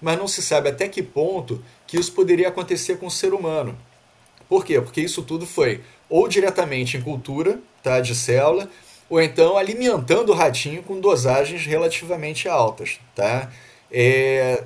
[0.00, 3.78] mas não se sabe até que ponto que isso poderia acontecer com o ser humano.
[4.48, 4.80] Por quê?
[4.80, 8.68] Porque isso tudo foi ou diretamente em cultura tá, de célula,
[9.08, 12.98] ou então alimentando o ratinho com dosagens relativamente altas.
[13.14, 13.50] Tá?
[13.92, 14.64] É,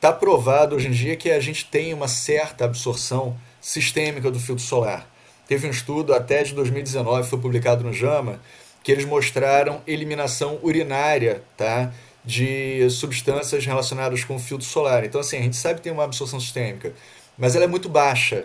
[0.00, 4.64] tá provado hoje em dia que a gente tem uma certa absorção sistêmica do filtro
[4.64, 5.09] solar.
[5.50, 8.38] Teve um estudo até de 2019, foi publicado no JAMA,
[8.84, 11.92] que eles mostraram eliminação urinária tá,
[12.24, 15.02] de substâncias relacionadas com o filtro solar.
[15.04, 16.92] Então, assim, a gente sabe que tem uma absorção sistêmica,
[17.36, 18.44] mas ela é muito baixa.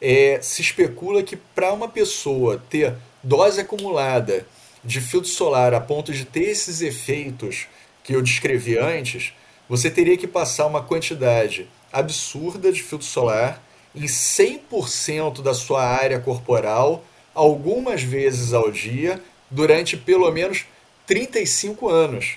[0.00, 4.44] É, se especula que para uma pessoa ter dose acumulada
[4.82, 7.68] de filtro solar a ponto de ter esses efeitos
[8.02, 9.32] que eu descrevi antes,
[9.68, 13.62] você teria que passar uma quantidade absurda de filtro solar
[13.94, 19.20] em 100% da sua área corporal, algumas vezes ao dia,
[19.50, 20.66] durante pelo menos
[21.06, 22.36] 35 anos.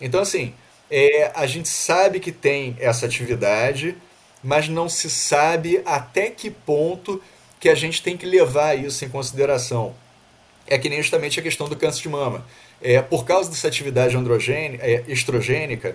[0.00, 0.54] Então, assim,
[0.90, 3.96] é, a gente sabe que tem essa atividade,
[4.42, 7.22] mas não se sabe até que ponto
[7.60, 9.94] que a gente tem que levar isso em consideração.
[10.66, 12.44] É que nem justamente a questão do câncer de mama.
[12.80, 15.94] É, por causa dessa atividade androgênica, é, estrogênica,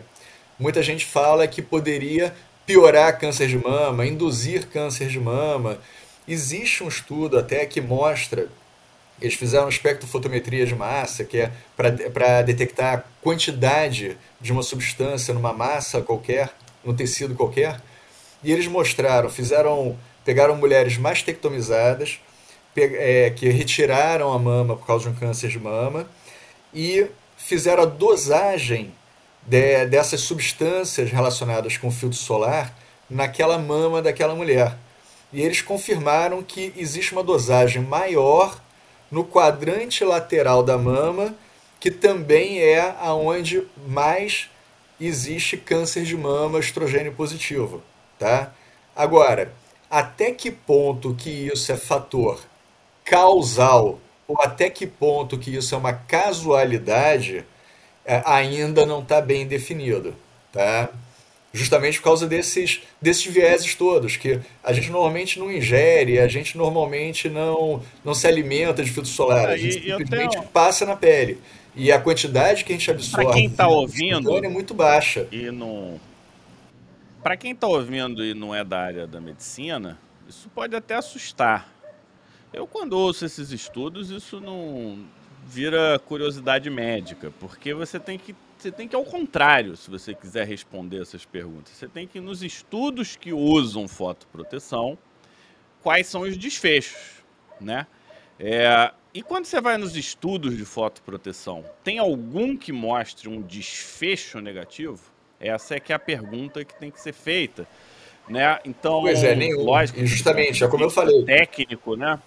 [0.59, 5.79] muita gente fala que poderia piorar câncer de mama, induzir câncer de mama.
[6.27, 8.47] Existe um estudo até que mostra,
[9.21, 15.53] eles fizeram espectrofotometria de massa, que é para detectar a quantidade de uma substância numa
[15.53, 16.49] massa qualquer,
[16.83, 17.79] num tecido qualquer,
[18.43, 22.19] e eles mostraram, fizeram, pegaram mulheres mastectomizadas,
[22.75, 26.07] é, que retiraram a mama por causa de um câncer de mama,
[26.73, 27.07] e
[27.37, 28.93] fizeram a dosagem
[29.45, 32.75] de, dessas substâncias relacionadas com filtro solar
[33.09, 34.75] naquela mama daquela mulher.
[35.33, 38.59] e eles confirmaram que existe uma dosagem maior
[39.11, 41.35] no quadrante lateral da mama,
[41.79, 44.49] que também é aonde mais
[44.99, 47.83] existe câncer de mama estrogênio positivo,
[48.17, 48.53] tá?
[48.95, 49.51] Agora,
[49.89, 52.39] até que ponto que isso é fator
[53.03, 57.45] causal ou até que ponto que isso é uma casualidade
[58.05, 60.15] é, ainda não está bem definido,
[60.51, 60.89] tá?
[61.51, 66.57] Justamente por causa desses, desses vieses todos, que a gente normalmente não ingere, a gente
[66.57, 70.43] normalmente não, não se alimenta de filtro solar, a gente simplesmente tenho...
[70.49, 71.39] passa na pele.
[71.73, 75.27] E a quantidade que a gente absorve pra quem tá ouvindo, é muito baixa.
[75.31, 75.99] E não...
[77.23, 79.97] Para quem está ouvindo e não é da área da medicina,
[80.27, 81.73] isso pode até assustar.
[82.53, 84.99] Eu, quando ouço esses estudos, isso não
[85.45, 90.47] vira curiosidade médica, porque você tem que você tem que ao contrário, se você quiser
[90.47, 91.73] responder essas perguntas.
[91.73, 94.97] Você tem que ir nos estudos que usam fotoproteção,
[95.83, 97.23] quais são os desfechos,
[97.61, 97.85] né?
[98.39, 104.39] É, e quando você vai nos estudos de fotoproteção, tem algum que mostre um desfecho
[104.39, 104.99] negativo?
[105.39, 107.67] Essa é que é a pergunta que tem que ser feita,
[108.27, 108.59] né?
[108.65, 109.63] Então, pois é, nenhum.
[109.63, 111.23] Lógico, justamente, é como eu falei.
[111.23, 112.19] Técnico, né?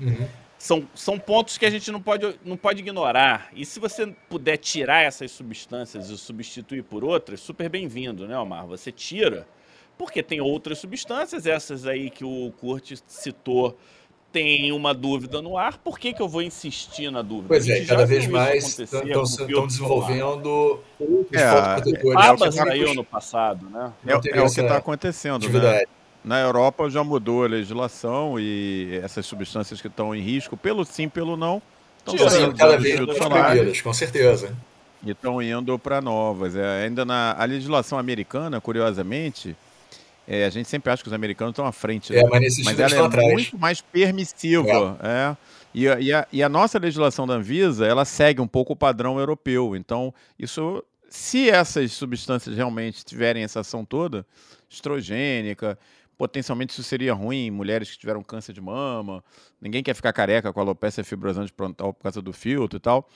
[0.00, 0.28] Uhum.
[0.64, 3.50] São, são pontos que a gente não pode, não pode ignorar.
[3.54, 8.66] E se você puder tirar essas substâncias e substituir por outras, super bem-vindo, né, Omar?
[8.68, 9.46] Você tira,
[9.98, 13.76] porque tem outras substâncias, essas aí que o Kurt citou,
[14.32, 17.48] tem uma dúvida no ar, por que, que eu vou insistir na dúvida?
[17.48, 22.26] Pois é, cada vez mais estão desenvolvendo outros é, fotoprotetores.
[22.26, 23.92] Aba saiu no passado, né?
[24.06, 25.84] É, é o que está acontecendo, né?
[26.24, 31.08] Na Europa já mudou a legislação e essas substâncias que estão em risco, pelo sim,
[31.08, 31.60] pelo não,
[31.98, 32.98] estão sendo cada vez
[33.28, 34.56] mais com certeza.
[35.04, 36.56] E estão indo para novas.
[36.56, 39.54] É, ainda na a legislação americana, curiosamente,
[40.26, 42.20] é, a gente sempre acha que os americanos estão à frente, né?
[42.20, 43.32] é, mas, mas ela é atrás.
[43.32, 44.98] muito mais permissiva.
[45.02, 45.08] É.
[45.08, 45.36] é.
[45.74, 48.76] E, a, e, a, e a nossa legislação da Anvisa, ela segue um pouco o
[48.76, 49.76] padrão europeu.
[49.76, 54.24] Então, isso, se essas substâncias realmente tiverem essa ação toda,
[54.70, 55.78] estrogênica,
[56.16, 59.22] potencialmente isso seria ruim em mulheres que tiveram câncer de mama,
[59.60, 63.08] ninguém quer ficar careca com alopecia fibrosante frontal por causa do filtro e tal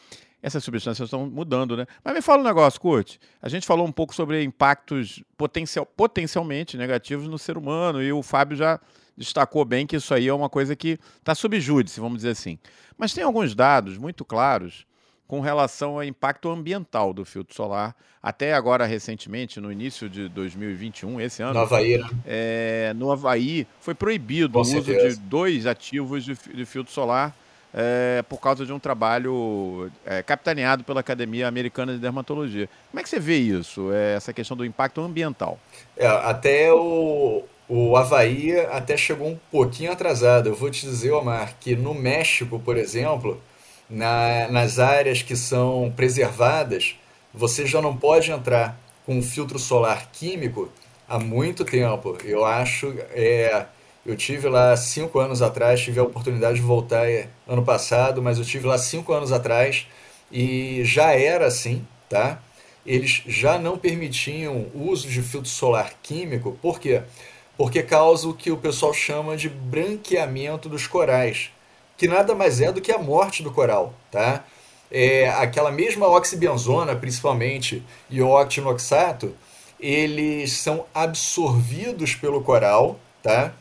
[0.42, 1.86] essas substâncias estão mudando, né?
[2.04, 3.16] Mas me fala um negócio, Kurt.
[3.42, 8.22] A gente falou um pouco sobre impactos potencial, potencialmente negativos no ser humano e o
[8.22, 8.80] Fábio já
[9.16, 12.58] destacou bem que isso aí é uma coisa que está sob júdice, vamos dizer assim.
[12.96, 14.86] Mas tem alguns dados muito claros
[15.28, 17.94] com relação ao impacto ambiental do filtro solar.
[18.20, 21.54] Até agora, recentemente, no início de 2021, esse ano.
[21.54, 22.08] No Havaí, né?
[22.26, 27.36] É, no Havaí, foi proibido com o uso de dois ativos de, de filtro solar
[27.72, 32.68] é, por causa de um trabalho é, capitaneado pela Academia Americana de Dermatologia.
[32.90, 35.58] Como é que você vê isso, é, essa questão do impacto ambiental?
[35.96, 40.48] É, até o, o Havaí até chegou um pouquinho atrasado.
[40.48, 43.40] Eu vou te dizer, Omar, que no México, por exemplo,
[43.88, 46.96] na, nas áreas que são preservadas,
[47.32, 50.70] você já não pode entrar com um filtro solar químico
[51.08, 52.16] há muito tempo.
[52.24, 52.94] Eu acho...
[53.10, 53.66] É,
[54.06, 58.38] eu tive lá cinco anos atrás, tive a oportunidade de voltar é, ano passado, mas
[58.38, 59.86] eu tive lá cinco anos atrás
[60.32, 62.40] e já era assim, tá?
[62.86, 67.02] Eles já não permitiam o uso de filtro solar químico, por quê?
[67.54, 71.50] Porque causa o que o pessoal chama de branqueamento dos corais,
[71.98, 74.44] que nada mais é do que a morte do coral, tá?
[74.90, 79.34] É, aquela mesma oxibenzona, principalmente, e o octinoxato,
[79.78, 83.52] eles são absorvidos pelo coral, tá?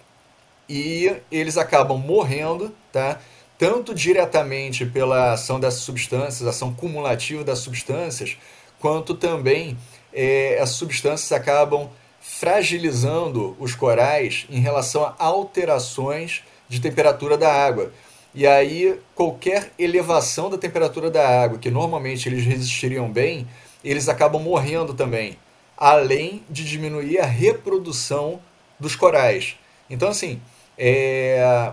[0.69, 3.19] e eles acabam morrendo, tá?
[3.57, 8.37] tanto diretamente pela ação das substâncias, ação cumulativa das substâncias,
[8.79, 9.77] quanto também
[10.13, 17.91] é, as substâncias acabam fragilizando os corais em relação a alterações de temperatura da água.
[18.37, 23.47] E aí, qualquer elevação da temperatura da água, que normalmente eles resistiriam bem,
[23.83, 25.39] eles acabam morrendo também,
[25.75, 28.39] além de diminuir a reprodução
[28.79, 29.55] dos corais.
[29.89, 30.39] Então, assim,
[30.77, 31.71] é,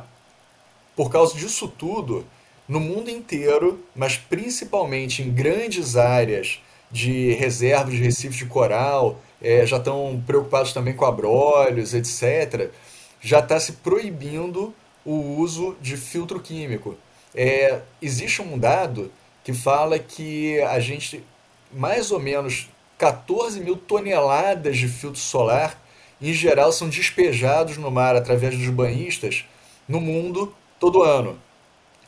[0.97, 2.27] por causa disso tudo,
[2.67, 9.67] no mundo inteiro, mas principalmente em grandes áreas de reservas de recifes de coral, é,
[9.67, 12.71] já estão preocupados também com abrolhos, etc.,
[13.21, 14.75] já está se proibindo
[15.05, 16.97] o uso de filtro químico.
[17.35, 19.11] É, existe um dado
[19.43, 21.23] que fala que a gente,
[21.73, 25.79] mais ou menos 14 mil toneladas de filtro solar
[26.21, 29.45] em geral são despejados no mar através dos banhistas
[29.87, 31.39] no mundo todo ano.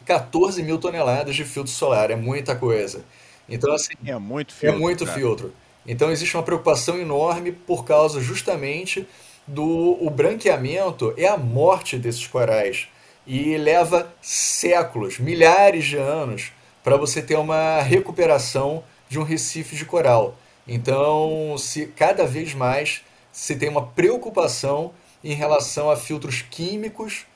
[0.07, 3.05] 14 mil toneladas de filtro solar, é muita coisa.
[3.49, 3.93] Então, assim.
[4.05, 4.77] É muito filtro.
[4.77, 5.53] É muito filtro.
[5.87, 9.07] Então, existe uma preocupação enorme por causa justamente
[9.47, 12.89] do o branqueamento é a morte desses corais
[13.27, 19.85] e leva séculos, milhares de anos para você ter uma recuperação de um recife de
[19.85, 20.37] coral.
[20.67, 27.27] Então, se cada vez mais se tem uma preocupação em relação a filtros químicos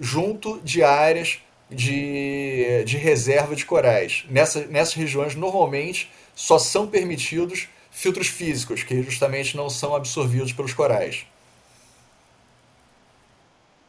[0.00, 4.24] junto de áreas de, de reserva de corais.
[4.30, 10.74] Nessa, nessas regiões, normalmente, só são permitidos filtros físicos, que justamente não são absorvidos pelos
[10.74, 11.26] corais.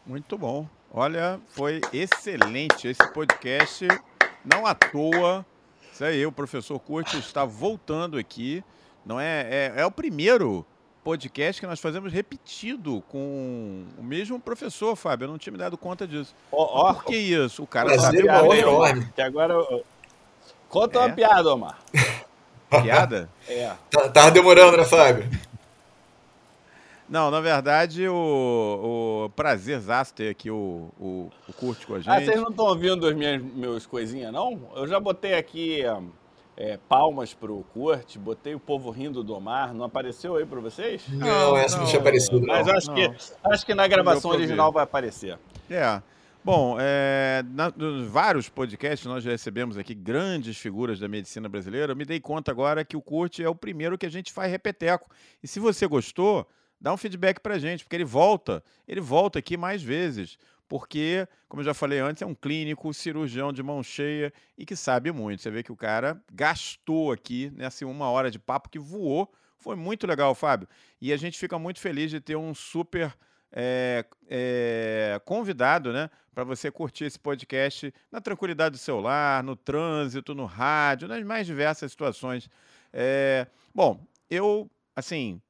[0.05, 0.65] Muito bom.
[0.93, 3.85] Olha, foi excelente esse podcast.
[4.45, 5.45] Não à toa.
[5.91, 8.63] Isso aí, o professor Curti está voltando aqui.
[9.05, 9.41] Não é,
[9.75, 10.65] é, é o primeiro
[11.03, 15.25] podcast que nós fazemos repetido com o mesmo professor, Fábio.
[15.25, 16.33] Eu não tinha me dado conta disso.
[16.49, 17.63] Oh, oh, Por que isso?
[17.63, 18.59] O cara Prazer, sabe bem.
[18.61, 19.09] enorme.
[19.13, 19.53] Que agora.
[19.53, 19.85] eu-
[20.69, 21.05] Conta É?
[21.05, 21.77] uma piada, Omar.
[22.69, 23.29] Piada?
[23.49, 23.73] É.
[23.89, 25.25] Tá, tava demorando, né, Fábio?
[27.09, 32.09] Não, na verdade, o, o prazerzaço ter aqui o, o, o Curte com a gente.
[32.09, 34.59] Ah, vocês não estão ouvindo as minhas meus coisinhas, não?
[34.75, 35.81] Eu já botei aqui
[36.57, 39.73] é, palmas pro Kurt, botei o povo rindo do Omar.
[39.73, 41.03] Não apareceu aí pra vocês?
[41.07, 42.47] Não, essa não, tinha aparecido, não.
[42.47, 42.95] Mas acho não.
[42.95, 43.13] que,
[43.43, 45.39] acho que na gravação original vai aparecer.
[45.69, 46.01] É.
[46.47, 47.73] Bom, é, na-
[48.07, 51.91] vários podcasts nós já recebemos aqui grandes figuras da medicina brasileira.
[51.91, 54.49] Eu me dei conta agora que o Curte é o primeiro que a gente faz
[54.49, 55.09] repeteco.
[55.43, 56.47] E se você gostou,
[56.79, 60.37] dá um feedback pra gente, porque ele volta, ele volta aqui mais vezes.
[60.69, 64.73] Porque, como eu já falei antes, é um clínico, cirurgião de mão cheia e que
[64.77, 65.41] sabe muito.
[65.41, 69.29] Você vê que o cara gastou aqui nessa uma hora de papo que voou.
[69.57, 70.65] Foi muito legal, Fábio.
[71.01, 73.13] E a gente fica muito feliz de ter um super
[73.51, 79.55] é, é, convidado, né, para você curtir esse podcast na tranquilidade do seu lar, no
[79.55, 82.49] trânsito, no rádio, nas mais diversas situações.
[82.93, 85.41] É, bom, eu, assim,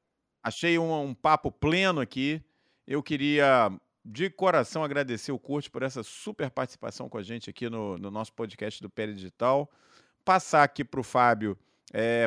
[0.42, 2.42] achei um, um papo pleno aqui.
[2.86, 3.70] Eu queria,
[4.02, 8.10] de coração, agradecer o Curte por essa super participação com a gente aqui no, no
[8.10, 9.70] nosso podcast do Pele Digital.
[10.24, 11.58] Passar aqui para o Fábio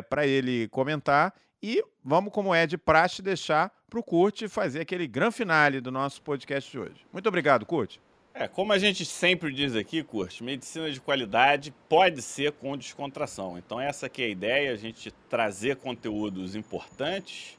[0.08, 5.06] para ele comentar e vamos, como é de praxe, deixar para o Curte fazer aquele
[5.06, 7.06] grande finale do nosso podcast de hoje.
[7.12, 8.00] Muito obrigado, Curte.
[8.34, 13.58] É, como a gente sempre diz aqui, Kurt, medicina de qualidade pode ser com descontração.
[13.58, 17.58] Então essa aqui é a ideia, a gente trazer conteúdos importantes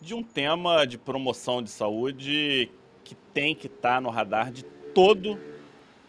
[0.00, 2.68] de um tema de promoção de saúde
[3.04, 5.38] que tem que estar no radar de todo,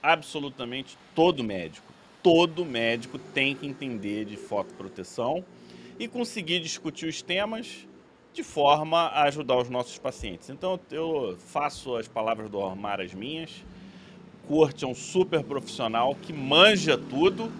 [0.01, 1.93] absolutamente todo médico.
[2.23, 5.45] Todo médico tem que entender de fotoproteção
[5.99, 7.85] e conseguir discutir os temas
[8.33, 10.49] de forma a ajudar os nossos pacientes.
[10.49, 13.63] Então eu faço as palavras do Omar as minhas.
[14.47, 17.51] Kurt é um super profissional que manja tudo.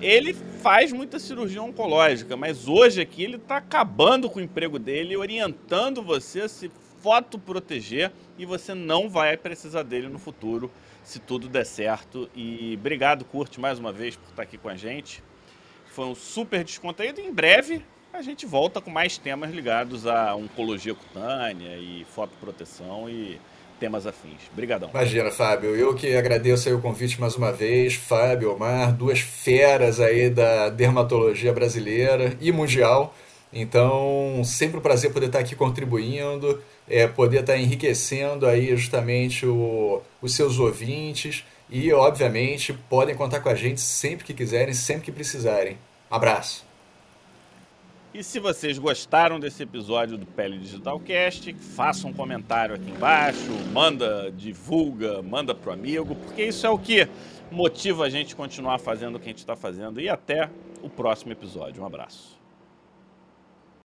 [0.00, 5.16] Ele faz muita cirurgia oncológica, mas hoje aqui ele está acabando com o emprego dele,
[5.16, 6.70] orientando você a se
[7.02, 10.70] fotoproteger e você não vai precisar dele no futuro
[11.02, 12.28] se tudo der certo.
[12.34, 15.22] E obrigado, Kurt, mais uma vez por estar aqui com a gente.
[15.96, 17.22] Foi um super descontraído.
[17.22, 17.82] Em breve
[18.12, 23.40] a gente volta com mais temas ligados à oncologia cutânea e fotoproteção e
[23.80, 24.42] temas afins.
[24.52, 24.90] Obrigadão.
[24.90, 25.74] Imagina, Fábio.
[25.74, 27.94] Eu que agradeço o convite mais uma vez.
[27.94, 33.14] Fábio, Omar, duas feras aí da dermatologia brasileira e mundial.
[33.50, 40.02] Então, sempre um prazer poder estar aqui contribuindo, é, poder estar enriquecendo aí justamente o-
[40.20, 45.12] os seus ouvintes e, obviamente, podem contar com a gente sempre que quiserem, sempre que
[45.12, 45.78] precisarem.
[46.10, 46.64] Abraço.
[48.14, 53.50] E se vocês gostaram desse episódio do Pele Digital Cast, faça um comentário aqui embaixo,
[53.72, 57.06] manda, divulga, manda pro amigo, porque isso é o que
[57.50, 60.00] motiva a gente continuar fazendo o que a gente está fazendo.
[60.00, 60.48] E até
[60.82, 61.82] o próximo episódio.
[61.82, 62.38] Um abraço.